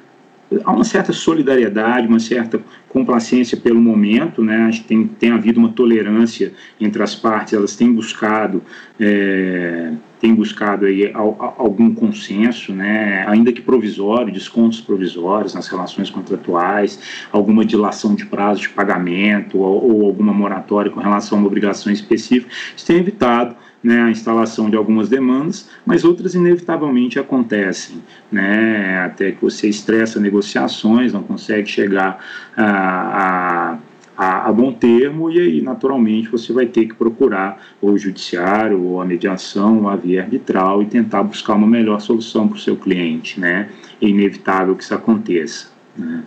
[0.65, 4.67] há uma certa solidariedade, uma certa complacência pelo momento, né?
[4.69, 8.63] Acho que tem, tem havido uma tolerância entre as partes, elas têm buscado,
[9.01, 13.25] é, têm buscado aí algum consenso, né?
[13.27, 19.93] Ainda que provisório, descontos provisórios nas relações contratuais, alguma dilação de prazo de pagamento ou,
[19.93, 24.71] ou alguma moratória com relação a uma obrigação específica, isso tem evitado né, a instalação
[24.71, 31.69] de algumas demandas, mas outras inevitavelmente acontecem, né, até que você estressa negociações, não consegue
[31.69, 32.25] chegar
[32.57, 33.79] a,
[34.17, 38.83] a, a, bom termo e aí naturalmente você vai ter que procurar ou o judiciário
[38.83, 42.61] ou a mediação ou a via arbitral e tentar buscar uma melhor solução para o
[42.61, 43.69] seu cliente, né?
[44.01, 45.73] É inevitável que isso aconteça.
[45.97, 46.25] Né?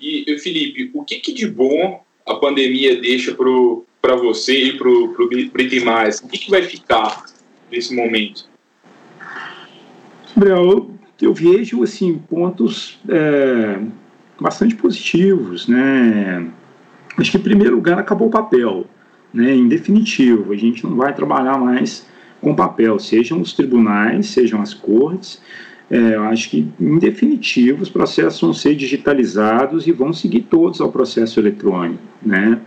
[0.00, 4.76] E Felipe, o que, que de bom a pandemia deixa para o para você e
[4.76, 5.14] para o
[5.52, 6.18] Britimais?
[6.18, 7.24] O que, que vai ficar
[7.70, 8.44] nesse momento?
[10.34, 13.78] Gabriel, eu, eu vejo assim, pontos é,
[14.40, 15.68] bastante positivos.
[15.68, 16.50] Né?
[17.16, 18.86] Acho que, em primeiro lugar, acabou o papel.
[19.32, 19.54] Né?
[19.54, 22.04] Em definitivo, a gente não vai trabalhar mais
[22.40, 25.40] com papel, sejam os tribunais, sejam as cortes.
[25.88, 30.80] É, eu acho que, em definitivo, os processos vão ser digitalizados e vão seguir todos
[30.80, 32.02] ao processo eletrônico.
[32.20, 32.58] Né?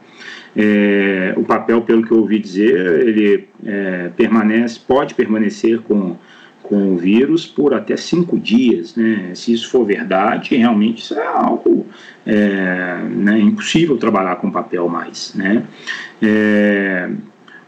[0.56, 6.16] É, o papel, pelo que eu ouvi dizer, ele é, permanece, pode permanecer com,
[6.64, 8.96] com o vírus por até cinco dias.
[8.96, 9.32] Né?
[9.34, 11.86] Se isso for verdade, realmente isso é algo
[12.26, 15.34] é, né, impossível trabalhar com papel mais.
[15.36, 15.64] Né?
[16.22, 17.10] É,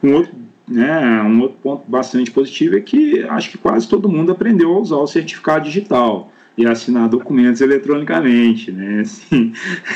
[0.02, 4.34] um outro né, um outro ponto bastante positivo é que acho que quase todo mundo
[4.34, 9.02] aprendeu a usar o certificado digital e assinar documentos eletronicamente, né?
[9.08, 9.54] Assim,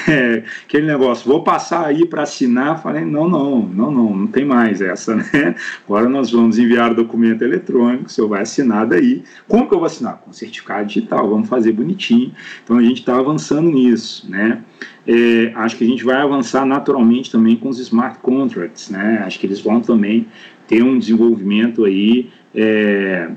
[0.08, 4.46] é, aquele negócio, vou passar aí para assinar, falei, não, não, não, não, não tem
[4.46, 5.56] mais essa, né?
[5.86, 9.24] Agora nós vamos enviar documento eletrônico, o senhor vai assinar daí.
[9.48, 10.18] Como que eu vou assinar?
[10.18, 12.32] Com certificado digital, vamos fazer bonitinho.
[12.64, 14.62] Então a gente está avançando nisso, né?
[15.08, 19.24] É, acho que a gente vai avançar naturalmente também com os smart contracts, né?
[19.26, 20.28] Acho que eles vão também
[20.68, 23.30] ter um desenvolvimento aí é,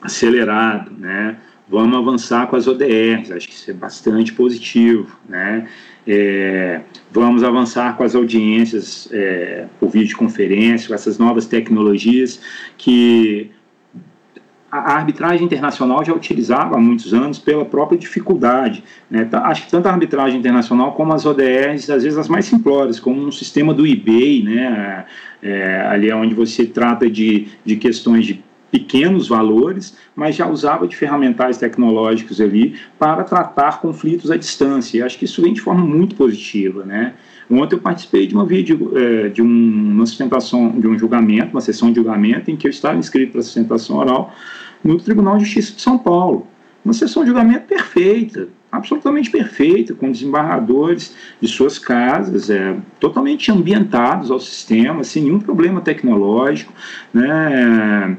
[0.00, 1.38] acelerado, né?
[1.70, 5.68] Vamos avançar com as ODRs, acho que isso é bastante positivo, né?
[6.06, 6.80] É,
[7.12, 12.40] vamos avançar com as audiências é, por videoconferência, com essas novas tecnologias
[12.78, 13.50] que
[14.70, 18.84] a arbitragem internacional já utilizava há muitos anos pela própria dificuldade.
[19.10, 19.24] Né?
[19.24, 23.00] Tá, acho que tanto a arbitragem internacional como as ODRs, às vezes as mais simplórias,
[23.00, 25.06] como um sistema do eBay, né?
[25.42, 30.86] É, ali é onde você trata de, de questões de pequenos valores, mas já usava
[30.86, 34.98] de ferramentais tecnológicos ali para tratar conflitos à distância.
[34.98, 37.14] E acho que isso vem de forma muito positiva, né?
[37.50, 38.92] Ontem eu participei de uma vídeo,
[39.32, 42.98] de um, uma sustentação, de um julgamento, uma sessão de julgamento, em que eu estava
[42.98, 44.34] inscrito para sustentação oral
[44.84, 46.46] no Tribunal de Justiça de São Paulo.
[46.84, 54.30] Uma sessão de julgamento perfeita, absolutamente perfeita, com desembargadores de suas casas, é, totalmente ambientados
[54.30, 56.72] ao sistema, sem nenhum problema tecnológico,
[57.12, 58.16] né?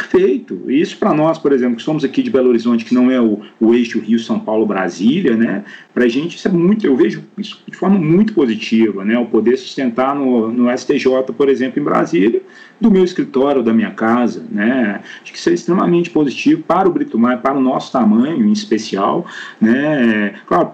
[0.00, 0.70] Perfeito.
[0.70, 3.40] Isso para nós, por exemplo, que somos aqui de Belo Horizonte, que não é o,
[3.60, 5.62] o eixo Rio, São Paulo, Brasília, né?
[5.92, 9.18] Para a gente isso é muito, eu vejo isso de forma muito positiva, né?
[9.18, 12.40] O poder sustentar no, no STJ, por exemplo, em Brasília,
[12.80, 15.00] do meu escritório, da minha casa, né?
[15.22, 18.52] Acho que isso é extremamente positivo para o Brito Mar, para o nosso tamanho em
[18.52, 19.26] especial,
[19.60, 20.34] né?
[20.46, 20.72] Claro,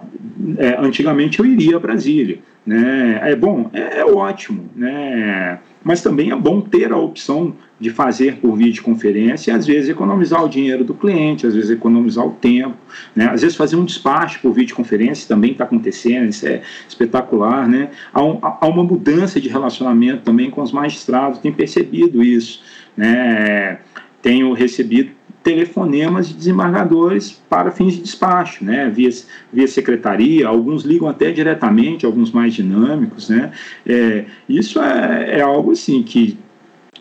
[0.57, 3.19] é, antigamente eu iria a Brasília, né?
[3.23, 5.59] É bom, é, é ótimo, né?
[5.83, 10.43] Mas também é bom ter a opção de fazer por videoconferência e às vezes economizar
[10.43, 12.75] o dinheiro do cliente, às vezes economizar o tempo,
[13.15, 13.29] né?
[13.29, 17.91] às vezes fazer um despacho por videoconferência também está acontecendo, isso é espetacular, né?
[18.11, 22.61] Há, um, há, uma mudança de relacionamento também com os magistrados, tenho percebido isso,
[22.95, 23.79] né?
[24.21, 25.11] Tenho recebido
[25.47, 29.09] telefonemas de desembargadores para fins de despacho, né, via,
[29.53, 33.53] via secretaria, alguns ligam até diretamente, alguns mais dinâmicos, né,
[33.85, 36.37] é, isso é, é algo assim que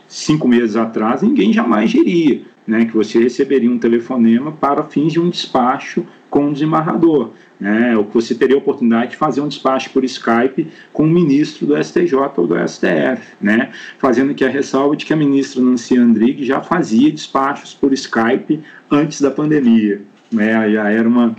[0.06, 5.20] cinco meses atrás ninguém jamais diria, né, que você receberia um telefonema para fins de
[5.20, 9.48] um despacho com o desembargador, né, ou que você teria a oportunidade de fazer um
[9.48, 14.48] despacho por Skype com o ministro do STJ ou do STF, né, fazendo que a
[14.48, 20.02] ressalva de que a ministra Nancy Andrighi já fazia despachos por Skype antes da pandemia,
[20.32, 21.34] né, já era uma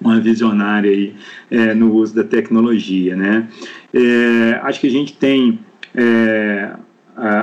[0.00, 1.14] uma visionária aí
[1.50, 3.46] é, no uso da tecnologia, né?
[3.92, 5.58] É, acho que a gente tem
[5.94, 6.72] é,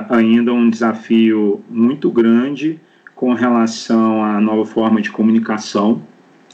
[0.08, 2.80] ainda um desafio muito grande
[3.18, 6.00] com relação à nova forma de comunicação,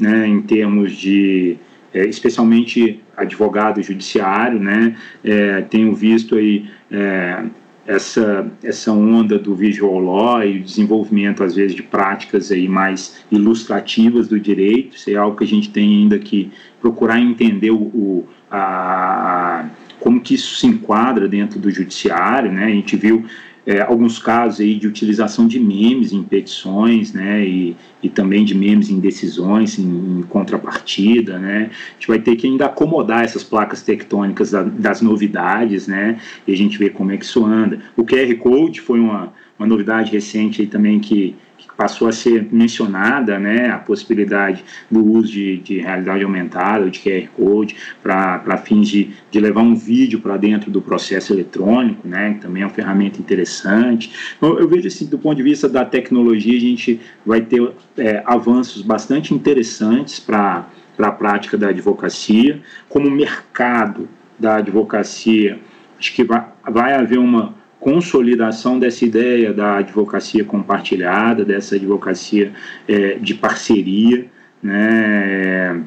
[0.00, 1.59] né, em termos de,
[1.92, 7.44] é, especialmente advogado judiciário, né, é, tenho visto aí é,
[7.87, 13.22] essa, essa onda do visual law e o desenvolvimento, às vezes, de práticas aí mais
[13.31, 16.50] ilustrativas do direito, isso é algo que a gente tem ainda que
[16.81, 19.66] procurar entender o, o a,
[20.00, 22.64] como que isso se enquadra dentro do judiciário, né?
[22.64, 23.27] A gente viu
[23.66, 28.55] é, alguns casos aí de utilização de memes em petições, né, e, e também de
[28.55, 33.42] memes em decisões, em, em, contrapartida, né, a gente vai ter que ainda acomodar essas
[33.42, 37.81] placas tectônicas da, das novidades, né, e a gente vê como é que isso anda.
[37.96, 41.35] O QR Code foi uma, uma novidade recente aí também que
[41.76, 47.29] passou a ser mencionada né, a possibilidade do uso de, de realidade aumentada, de QR
[47.35, 52.40] Code, para fins de, de levar um vídeo para dentro do processo eletrônico, né, que
[52.40, 54.12] também é uma ferramenta interessante.
[54.37, 58.22] Então, eu vejo assim, do ponto de vista da tecnologia, a gente vai ter é,
[58.25, 60.66] avanços bastante interessantes para
[60.98, 64.08] a prática da advocacia, como mercado
[64.38, 65.58] da advocacia,
[65.98, 67.54] acho que vai, vai haver uma
[67.85, 72.50] consolidação dessa ideia da advocacia compartilhada, dessa advocacia
[72.88, 74.24] é, de parceria,
[74.62, 75.82] né,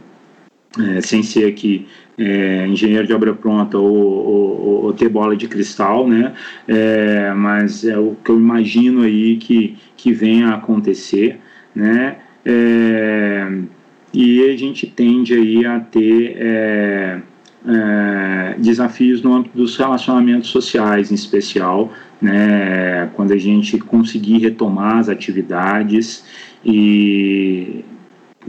[0.79, 5.47] é, sem ser aqui é, engenheiro de obra pronta ou, ou, ou, ter bola de
[5.47, 6.33] cristal, né?
[6.67, 11.39] É, mas é o que eu imagino aí que, que venha a acontecer,
[11.73, 12.17] né?
[12.45, 13.51] É,
[14.13, 17.23] e a gente tende aí a ter
[17.67, 21.91] é, desafios no âmbito dos relacionamentos sociais, em especial,
[22.21, 23.09] né?
[23.15, 26.23] Quando a gente conseguir retomar as atividades
[26.65, 27.83] e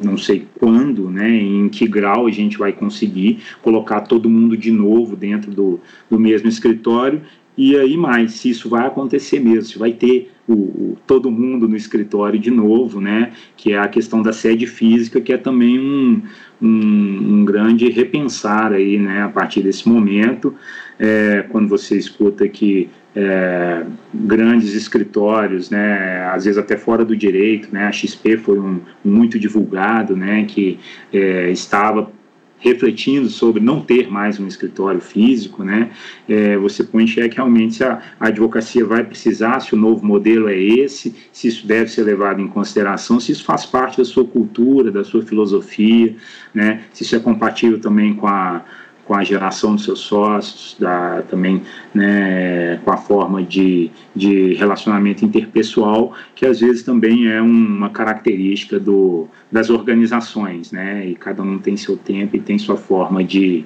[0.03, 4.71] não sei quando, né, em que grau a gente vai conseguir colocar todo mundo de
[4.71, 7.21] novo dentro do, do mesmo escritório
[7.59, 11.69] e aí mais, se isso vai acontecer mesmo, se vai ter o, o, todo mundo
[11.69, 15.77] no escritório de novo, né, que é a questão da sede física, que é também
[15.77, 16.23] um,
[16.61, 20.55] um, um grande repensar aí, né, a partir desse momento,
[20.99, 27.69] é, quando você escuta que é, grandes escritórios, né, às vezes até fora do direito,
[27.73, 30.79] né, a XP foi um, muito divulgado, né, que
[31.13, 32.11] é, estava
[32.59, 35.91] refletindo sobre não ter mais um escritório físico, né,
[36.29, 40.05] é, você põe em xeque realmente se a, a, advocacia vai precisar, se o novo
[40.05, 44.05] modelo é esse, se isso deve ser levado em consideração, se isso faz parte da
[44.05, 46.17] sua cultura, da sua filosofia,
[46.53, 48.65] né, se isso é compatível também com a
[49.09, 51.63] com a geração dos seus sócios, da, também
[51.95, 58.79] né, com a forma de, de relacionamento interpessoal, que às vezes também é uma característica
[58.79, 63.65] do, das organizações, né, e cada um tem seu tempo e tem sua forma de,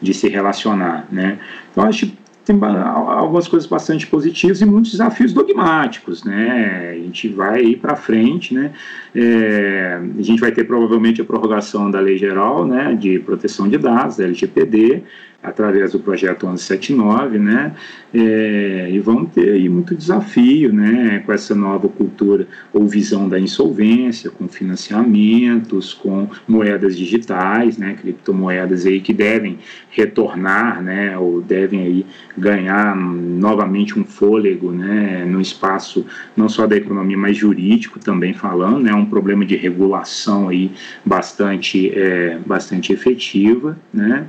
[0.00, 1.38] de se relacionar, né.
[1.70, 2.10] Então, acho
[2.48, 6.92] tem algumas coisas bastante positivas e muitos desafios dogmáticos, né?
[6.92, 8.72] A gente vai ir para frente, né?
[9.14, 13.76] É, a gente vai ter provavelmente a prorrogação da lei geral, né, de proteção de
[13.76, 15.02] dados, da LGPD,
[15.40, 17.72] através do projeto 1179, né?
[18.12, 21.22] É, e vamos ter aí muito desafio, né?
[21.24, 27.96] Com essa nova cultura ou visão da insolvência, com financiamentos, com moedas digitais, né?
[28.00, 29.58] Criptomoedas aí que devem
[29.90, 31.16] retornar, né?
[31.16, 35.24] Ou devem aí ganhar novamente um fôlego, né?
[35.24, 36.04] No espaço
[36.36, 38.92] não só da economia, mas jurídico também falando, né?
[38.92, 40.72] Um problema de regulação aí
[41.04, 44.26] bastante, é, bastante efetiva, né?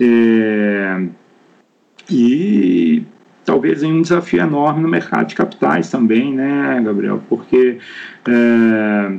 [0.00, 1.06] É,
[2.10, 3.02] e
[3.44, 7.22] talvez um desafio enorme no mercado de capitais também, né, Gabriel?
[7.28, 7.78] Porque
[8.26, 9.18] é,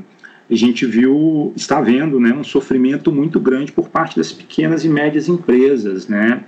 [0.49, 4.89] a gente viu, está vendo, né, um sofrimento muito grande por parte das pequenas e
[4.89, 6.43] médias empresas, né?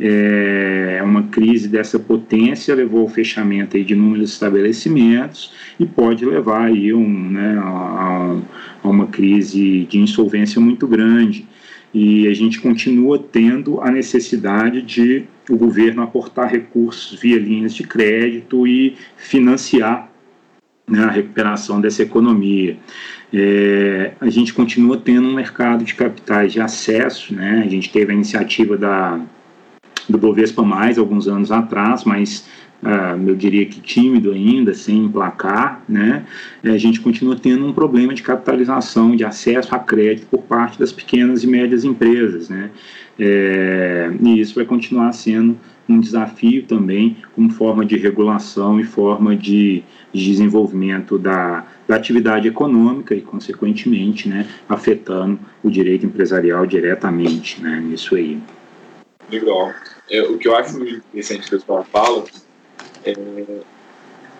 [0.00, 6.62] É, uma crise dessa potência levou ao fechamento aí de inúmeros estabelecimentos e pode levar
[6.62, 8.36] aí um, né, a,
[8.82, 11.46] a uma crise de insolvência muito grande
[11.94, 17.84] e a gente continua tendo a necessidade de o governo aportar recursos via linhas de
[17.84, 20.10] crédito e financiar
[20.88, 22.76] né, a recuperação dessa economia.
[23.32, 28.10] É, a gente continua tendo um mercado de capitais de acesso, né, a gente teve
[28.10, 29.20] a iniciativa da,
[30.08, 32.48] do Bovespa Mais alguns anos atrás, mas
[32.84, 36.24] uh, eu diria que tímido ainda, sem emplacar, né,
[36.62, 40.92] a gente continua tendo um problema de capitalização, de acesso a crédito por parte das
[40.92, 42.70] pequenas e médias empresas, né,
[43.18, 45.58] é, e isso vai continuar sendo
[45.88, 49.82] um desafio também como forma de regulação e forma de,
[50.12, 57.80] de desenvolvimento da, da atividade econômica e, consequentemente, né, afetando o direito empresarial diretamente, né,
[57.80, 58.38] nisso aí.
[59.30, 59.72] Legal.
[60.10, 62.24] É, o que eu acho interessante que o fala
[63.04, 63.14] é,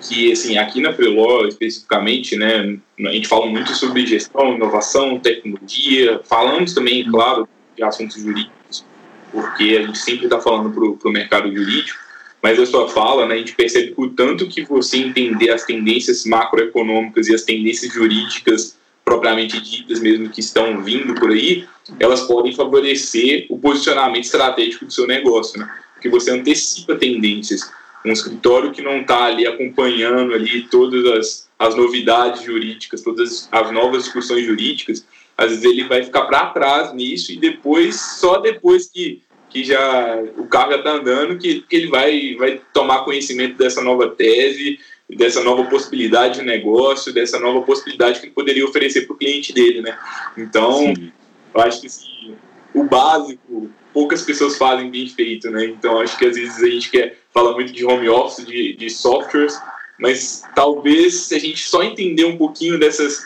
[0.01, 6.21] que, assim, aqui na Preló, especificamente, né, a gente fala muito sobre gestão, inovação, tecnologia,
[6.25, 8.85] falamos também, claro, de assuntos jurídicos,
[9.33, 11.99] porque a gente sempre está falando para o mercado jurídico,
[12.43, 15.65] mas a sua fala, né, a gente percebe que o tanto que você entender as
[15.65, 21.67] tendências macroeconômicas e as tendências jurídicas propriamente ditas mesmo que estão vindo por aí,
[22.01, 25.71] elas podem favorecer o posicionamento estratégico do seu negócio, né?
[25.95, 27.71] Porque você antecipa tendências
[28.05, 33.71] um escritório que não está ali acompanhando ali todas as, as novidades jurídicas, todas as
[33.73, 38.89] novas discussões jurídicas, às vezes ele vai ficar para trás nisso e depois, só depois
[38.89, 43.57] que, que já o carro já está andando, que, que ele vai, vai tomar conhecimento
[43.57, 44.79] dessa nova tese,
[45.09, 49.53] dessa nova possibilidade de negócio, dessa nova possibilidade que ele poderia oferecer para o cliente
[49.53, 49.99] dele, né?
[50.37, 51.13] Então, Sim.
[51.55, 52.35] eu acho que assim,
[52.75, 55.65] o básico poucas pessoas fazem bem feito, né?
[55.67, 58.91] Então acho que às vezes a gente quer fala muito de home office, de, de
[58.91, 59.57] softwares,
[59.99, 63.25] mas talvez se a gente só entender um pouquinho dessas,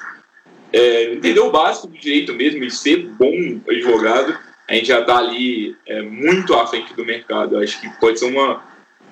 [0.73, 4.39] é, entender o básico do direito mesmo e ser bom advogado,
[4.69, 7.59] a gente já está ali é, muito à frente do mercado.
[7.59, 8.63] Acho que pode ser uma,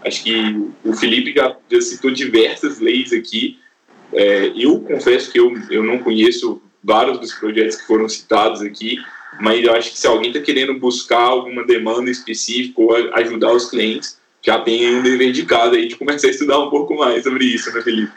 [0.05, 3.59] acho que o Felipe já, já citou diversas leis aqui.
[4.13, 8.99] É, eu confesso que eu, eu não conheço vários dos projetos que foram citados aqui,
[9.41, 13.69] mas eu acho que se alguém está querendo buscar alguma demanda específica ou ajudar os
[13.71, 17.23] clientes, já tem um dever de casa aí de começar a estudar um pouco mais
[17.25, 18.13] sobre isso, né, Felipe?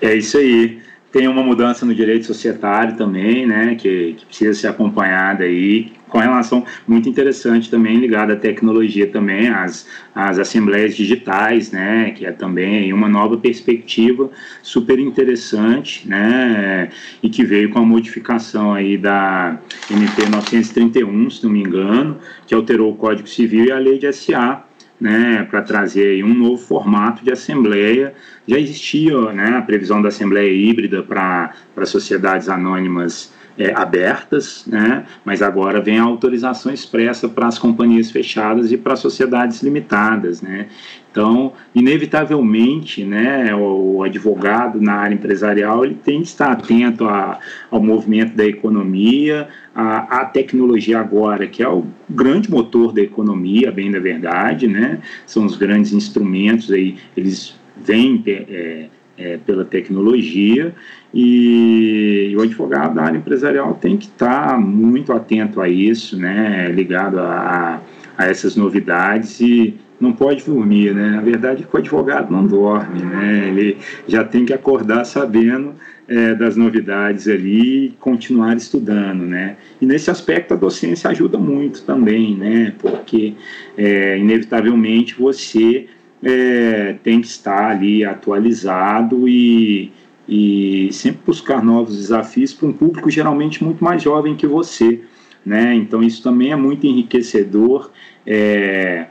[0.00, 0.82] É isso aí.
[1.14, 6.18] Tem uma mudança no direito societário também, né, que, que, precisa ser acompanhada aí, com
[6.18, 12.32] relação muito interessante também ligada à tecnologia também, às, às assembleias digitais, né, que é
[12.32, 14.28] também uma nova perspectiva
[14.60, 16.88] super interessante, né,
[17.22, 19.56] e que veio com a modificação aí da
[19.88, 24.12] MP 931, se não me engano, que alterou o Código Civil e a Lei de
[24.12, 24.64] SA,
[25.00, 28.14] né, para trazer um novo formato de assembleia.
[28.46, 31.52] Já existia né, a previsão da assembleia híbrida para
[31.84, 38.72] sociedades anônimas é, abertas, né, mas agora vem a autorização expressa para as companhias fechadas
[38.72, 40.42] e para sociedades limitadas.
[40.42, 40.66] Né.
[41.10, 47.38] Então, inevitavelmente, né, o, advogado na área empresarial ele tem que estar atento a,
[47.70, 53.70] ao movimento da economia, a, a, tecnologia agora, que é o grande motor da economia,
[53.70, 60.74] bem da verdade, né, são os grandes instrumentos aí, eles vêm é, é, pela tecnologia
[61.14, 67.20] e, o advogado da área empresarial tem que estar muito atento a isso, né, ligado
[67.20, 67.80] a,
[68.18, 71.10] a essas novidades e não pode dormir, né?
[71.10, 73.48] Na verdade, é o advogado não dorme, né?
[73.48, 75.74] Ele já tem que acordar sabendo
[76.08, 79.56] é, das novidades ali e continuar estudando, né?
[79.80, 82.74] E nesse aspecto a docência ajuda muito também, né?
[82.78, 83.34] Porque
[83.76, 85.86] é, inevitavelmente você
[86.22, 89.92] é, tem que estar ali atualizado e,
[90.28, 95.00] e sempre buscar novos desafios para um público geralmente muito mais jovem que você,
[95.44, 95.74] né?
[95.74, 97.90] Então isso também é muito enriquecedor.
[98.26, 99.06] É,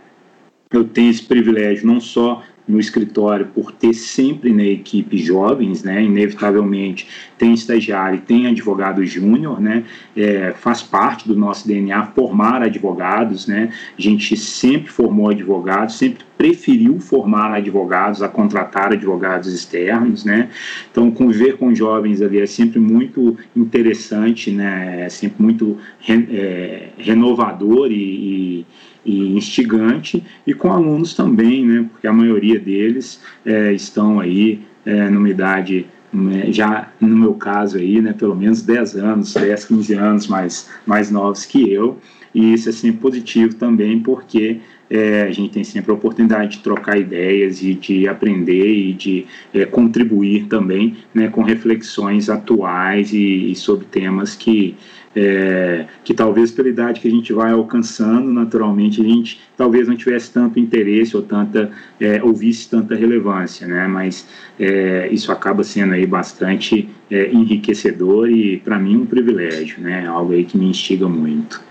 [0.72, 6.01] eu tenho esse privilégio não só no escritório por ter sempre na equipe jovens, né,
[6.01, 7.07] inevitavelmente
[7.38, 9.84] tem estagiário tem advogado júnior, né,
[10.16, 16.24] é, faz parte do nosso DNA formar advogados, né, a gente sempre formou advogados, sempre
[16.38, 20.49] preferiu formar advogados a contratar advogados externos, né,
[20.91, 26.89] então conviver com jovens ali é sempre muito interessante, né, é sempre muito re, é,
[26.97, 28.66] renovador e, e
[29.06, 35.10] e instigante, e com alunos também, né, porque a maioria deles é, estão aí é,
[35.10, 39.93] numa idade, né, já no meu caso aí, né, pelo menos 10 anos, 10, 15
[39.93, 41.97] anos mais, mais novos que eu,
[42.34, 46.64] e isso é sempre positivo também, porque é, a gente tem sempre a oportunidade de
[46.64, 53.51] trocar ideias e de aprender e de é, contribuir também né, com reflexões atuais e,
[53.51, 54.76] e sobre temas que
[55.16, 59.95] é, que talvez pela idade que a gente vai alcançando, naturalmente a gente talvez não
[59.95, 63.88] tivesse tanto interesse ou tanta é, ouvisse tanta relevância, né?
[63.88, 64.28] Mas
[64.59, 70.07] é, isso acaba sendo aí bastante é, enriquecedor e para mim um privilégio, né?
[70.07, 71.61] Algo aí que me instiga muito.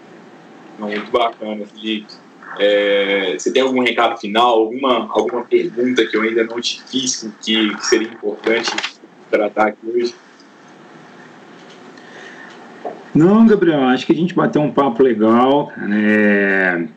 [0.78, 2.14] Muito bacana, Felipe.
[2.58, 7.28] É, você tem algum recado final, alguma alguma pergunta que eu ainda não te fiz
[7.40, 8.70] que, que seria importante
[9.30, 10.14] tratar aqui hoje?
[13.14, 16.88] Não, Gabriel, acho que a gente bateu um papo legal, né?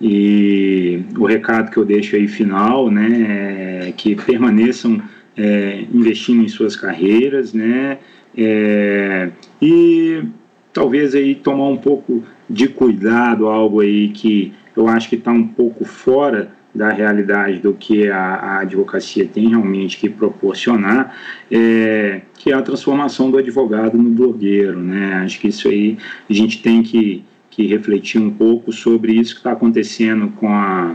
[0.00, 5.00] E o recado que eu deixo aí final, né, é que permaneçam
[5.36, 7.98] é, investindo em suas carreiras, né?
[8.36, 10.24] É, e
[10.72, 15.46] talvez aí tomar um pouco de cuidado, algo aí que eu acho que está um
[15.46, 21.14] pouco fora da realidade do que a, a advocacia tem realmente que proporcionar,
[21.50, 24.80] é, que é a transformação do advogado no blogueiro.
[24.80, 25.14] Né?
[25.16, 25.98] Acho que isso aí
[26.28, 30.94] a gente tem que, que refletir um pouco sobre isso que está acontecendo com, a,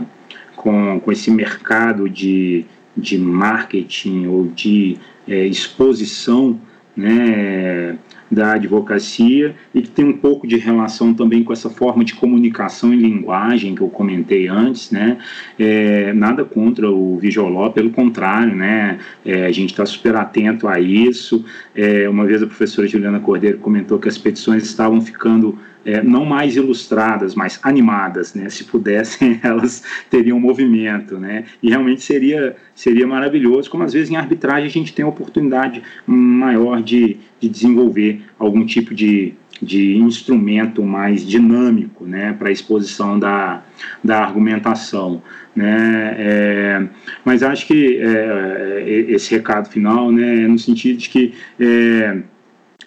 [0.56, 2.64] com, com esse mercado de,
[2.96, 4.98] de marketing ou de
[5.28, 6.60] é, exposição
[6.96, 7.96] né,
[8.30, 12.92] da advocacia e que tem um pouco de relação também com essa forma de comunicação
[12.92, 15.18] e linguagem que eu comentei antes, né?
[15.58, 18.98] É, nada contra o Vijoló, pelo contrário, né?
[19.24, 21.44] É, a gente está super atento a isso.
[21.74, 26.24] É, uma vez a professora Juliana Cordeiro comentou que as petições estavam ficando é, não
[26.24, 28.48] mais ilustradas, mas animadas, né?
[28.48, 31.44] Se pudessem, elas teriam movimento, né?
[31.62, 35.82] E realmente seria, seria maravilhoso, como às vezes em arbitragem a gente tem a oportunidade
[36.06, 42.34] maior de, de desenvolver algum tipo de, de instrumento mais dinâmico, né?
[42.38, 43.62] Para exposição da,
[44.02, 45.22] da argumentação,
[45.54, 46.14] né?
[46.18, 46.88] É,
[47.24, 50.44] mas acho que é, esse recado final, né?
[50.44, 52.18] É no sentido de que é,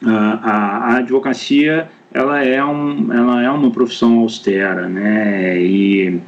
[0.04, 5.62] a, a advocacia ela é, um, ela é uma profissão austera, né?
[5.62, 6.20] E,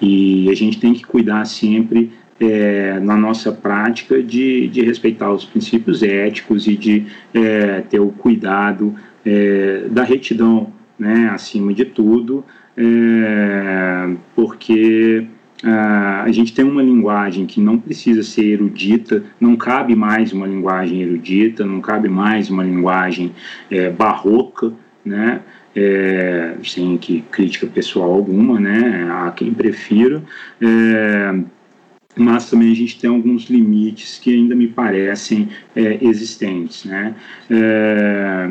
[0.00, 5.44] e a gente tem que cuidar sempre é, na nossa prática de, de respeitar os
[5.44, 11.30] princípios éticos e de é, ter o cuidado é, da retidão, né?
[11.32, 12.44] Acima de tudo,
[12.76, 15.26] é, porque
[15.64, 21.02] a gente tem uma linguagem que não precisa ser erudita, não cabe mais uma linguagem
[21.02, 23.30] erudita, não cabe mais uma linguagem
[23.70, 24.72] é, barroca,
[25.04, 25.40] né?
[25.74, 29.08] É, sem que crítica pessoal alguma, né?
[29.10, 30.22] Há quem prefira.
[30.60, 31.34] É,
[32.14, 37.14] mas também a gente tem alguns limites que ainda me parecem é, existentes, né?
[37.50, 38.48] É,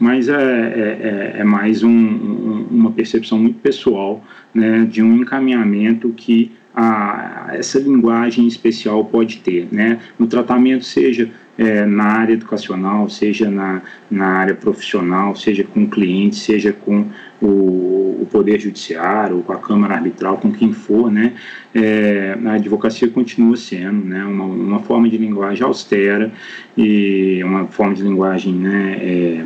[0.00, 4.24] mas é, é, é, é mais um, um, uma percepção muito pessoal
[4.54, 9.98] né, de um encaminhamento que a, essa linguagem especial pode ter, né?
[10.18, 11.30] No tratamento, seja
[11.60, 17.04] é, na área educacional, seja na, na área profissional, seja com clientes, seja com
[17.38, 21.34] o, o Poder Judiciário, com a Câmara Arbitral, com quem for, né?
[21.74, 26.32] É, a advocacia continua sendo né, uma, uma forma de linguagem austera
[26.74, 29.44] e uma forma de linguagem né, é,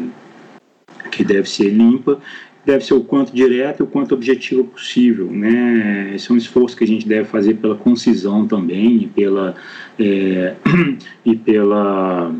[1.10, 2.20] que deve ser limpa
[2.64, 6.12] deve ser o quanto direto e o quanto objetivo possível, né?
[6.14, 9.54] Esse é um esforço que a gente deve fazer pela concisão também e pela
[9.98, 10.54] é,
[11.24, 12.34] e pela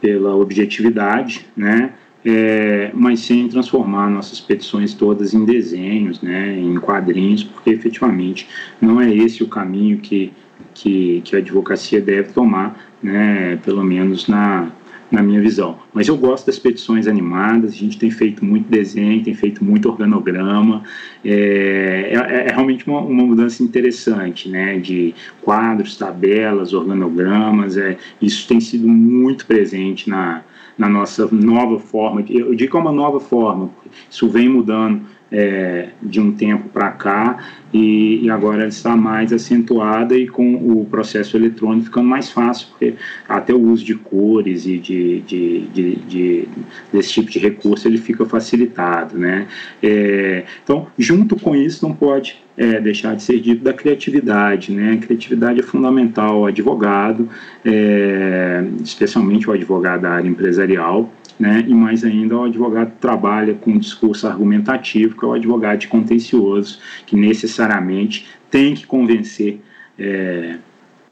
[0.00, 1.92] pela objetividade, né?
[2.24, 8.48] É, mas sem transformar nossas petições todas em desenhos, né, em quadrinhos, porque efetivamente
[8.80, 10.32] não é esse o caminho que,
[10.74, 14.68] que, que a advocacia deve tomar, né, pelo menos na,
[15.10, 15.78] na minha visão.
[15.92, 19.88] Mas eu gosto das petições animadas, a gente tem feito muito desenho, tem feito muito
[19.88, 20.82] organograma,
[21.24, 28.46] é, é, é realmente uma, uma, mudança interessante, né, de quadros, tabelas, organogramas, é, isso
[28.46, 30.42] tem sido muito presente na,
[30.76, 33.70] na nossa nova forma, eu digo que é uma nova forma,
[34.10, 37.38] isso vem mudando é, de um tempo para cá
[37.72, 42.68] e, e, agora ela está mais acentuada e com o processo eletrônico ficando mais fácil,
[42.70, 42.94] porque
[43.28, 46.48] até o uso de cores e de, de, de, de
[46.90, 49.46] desse tipo de recurso ele fica facilitado, né?
[49.82, 54.92] É, então, junto com isso, não pode é, deixar de ser dito da criatividade, né?
[54.92, 57.28] A criatividade é fundamental advogado,
[57.64, 61.64] é, especialmente o advogado da área empresarial, né?
[61.66, 67.16] E mais ainda, o advogado trabalha com discurso argumentativo, que é o advogado contencioso, que
[67.16, 69.60] necessariamente tem que convencer
[69.98, 70.56] é,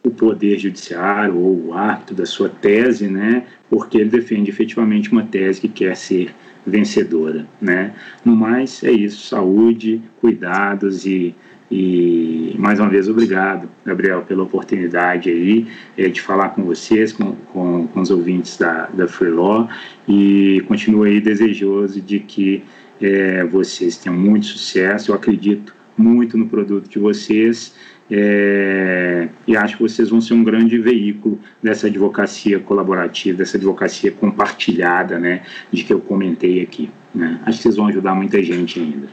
[0.02, 3.44] o poder judiciário ou o árbitro da sua tese, né?
[3.68, 6.34] Porque ele defende efetivamente uma tese que quer ser
[6.66, 7.92] vencedora, né?
[8.24, 9.28] No mais, é isso.
[9.28, 11.34] Saúde, cuidados e
[11.70, 15.66] e mais uma vez, obrigado, Gabriel, pela oportunidade aí
[15.98, 19.68] é, de falar com vocês, com, com, com, os ouvintes da, da Free Law,
[20.08, 22.62] e continuo aí desejoso de que
[23.00, 25.10] é, vocês tenham muito sucesso.
[25.10, 27.74] Eu acredito muito no produto de vocês
[28.10, 34.12] é, e acho que vocês vão ser um grande veículo dessa advocacia colaborativa, dessa advocacia
[34.12, 35.42] compartilhada, né,
[35.72, 36.88] de que eu comentei aqui.
[37.14, 37.40] Né?
[37.44, 39.08] Acho que vocês vão ajudar muita gente ainda.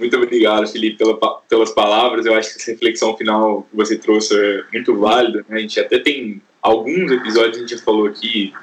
[0.00, 1.14] Muito obrigado, Felipe, pela,
[1.46, 2.24] pelas palavras.
[2.24, 5.44] Eu acho que essa reflexão final que você trouxe é muito válida.
[5.46, 5.58] Né?
[5.58, 8.54] A gente até tem alguns episódios a gente já falou aqui,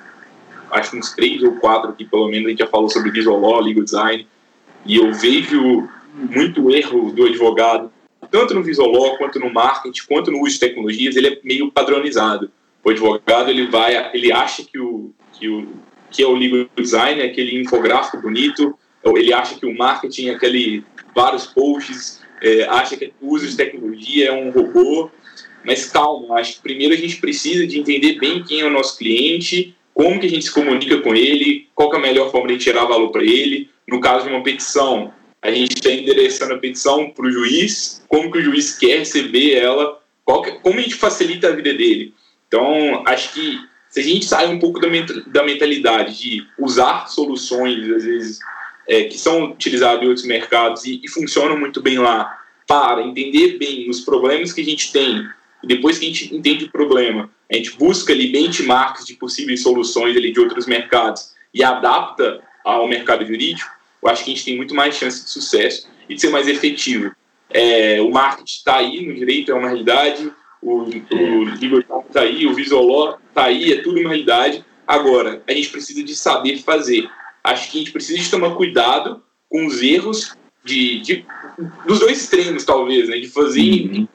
[0.71, 3.39] acho que uns três ou quatro aqui, pelo menos, a gente já falou sobre visual
[3.39, 4.27] law, legal design.
[4.83, 7.91] E eu vejo muito erro do advogado,
[8.31, 11.71] tanto no visual law, quanto no marketing, quanto no uso de tecnologias, ele é meio
[11.71, 12.49] padronizado.
[12.83, 15.67] O advogado, ele vai, ele acha que o que, o,
[16.09, 18.75] que é o legal design, é aquele infográfico bonito,
[19.05, 20.83] ele acha que o marketing é aquele
[21.18, 25.09] vários posts, é, acha que o uso de tecnologia é um robô,
[25.65, 28.99] mas calma, acho que primeiro a gente precisa de entender bem quem é o nosso
[28.99, 32.63] cliente, como que a gente se comunica com ele, qual é a melhor forma de
[32.63, 33.68] gerar valor para ele.
[33.88, 35.11] No caso de uma petição,
[35.41, 39.55] a gente está endereçando a petição para o juiz, como que o juiz quer receber
[39.55, 39.99] ela,
[40.43, 42.13] que, como a gente facilita a vida dele.
[42.47, 43.59] Então, acho que
[43.89, 48.39] se a gente sai um pouco da mentalidade de usar soluções, às vezes,
[48.88, 53.57] é, que são utilizados em outros mercados e, e, funcionam muito bem lá, para entender
[53.57, 55.27] bem os problemas que a gente tem,
[55.63, 59.61] e depois que a gente entende o problema, a gente busca ali benchmarks de possíveis
[59.61, 63.69] soluções ali de outros mercados e adapta ao mercado jurídico,
[64.03, 66.47] eu acho que a gente tem muito mais chance de sucesso e de ser mais
[66.47, 67.11] efetivo.
[67.49, 70.31] É, o marketing está aí no direito, é uma realidade,
[70.61, 74.65] o, o legal está aí, o visual law está aí, é tudo uma realidade.
[74.85, 77.09] Agora, a gente precisa de saber fazer
[77.52, 81.26] acho que a gente precisa de tomar cuidado com os erros de, de
[81.86, 83.18] dos dois extremos, talvez, né?
[83.18, 84.08] De fazer uhum.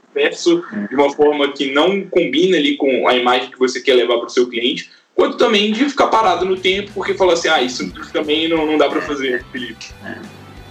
[0.89, 4.27] de uma forma que não combina ali com a imagem que você quer levar para
[4.27, 7.91] o seu cliente, quanto também de ficar parado no tempo porque fala assim, ah, isso
[8.13, 9.87] também não, não dá para fazer, Felipe.
[10.05, 10.19] É.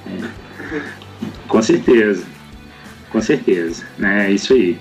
[0.07, 0.82] É.
[1.47, 2.26] Com certeza,
[3.09, 4.30] com certeza, né?
[4.30, 4.78] É isso aí.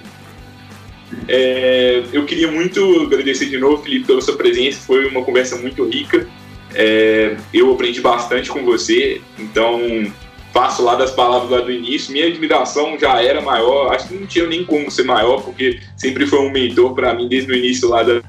[1.27, 4.81] É, eu queria muito agradecer de novo, Felipe, pela sua presença.
[4.87, 6.29] Foi uma conversa muito rica.
[6.75, 9.81] É, eu aprendi bastante com você, então
[10.53, 12.13] faço lá das palavras lá do início.
[12.13, 16.27] Minha admiração já era maior, acho que não tinha nem como ser maior, porque sempre
[16.27, 18.21] foi um mentor para mim desde o início lá da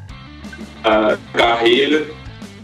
[1.33, 2.05] carreira.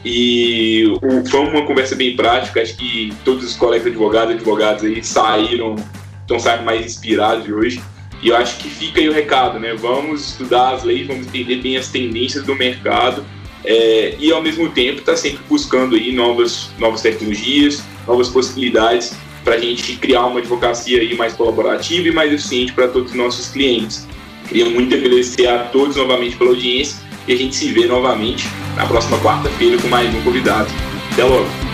[0.05, 0.85] E
[1.29, 5.75] foi uma conversa bem prática, acho que todos os colegas advogados advogados aí saíram,
[6.21, 7.81] estão saindo mais inspirados hoje.
[8.21, 9.75] E eu acho que fica aí o recado, né?
[9.75, 13.23] Vamos estudar as leis, vamos entender bem as tendências do mercado
[13.63, 19.55] é, e ao mesmo tempo está sempre buscando aí novas, novas tecnologias, novas possibilidades para
[19.55, 23.47] a gente criar uma advocacia aí mais colaborativa e mais eficiente para todos os nossos
[23.49, 24.07] clientes.
[24.47, 26.97] Queria muito agradecer a todos novamente pela audiência
[27.27, 28.45] e a gente se vê novamente
[28.75, 30.69] na próxima quarta-feira com mais um convidado.
[31.11, 31.66] Até logo!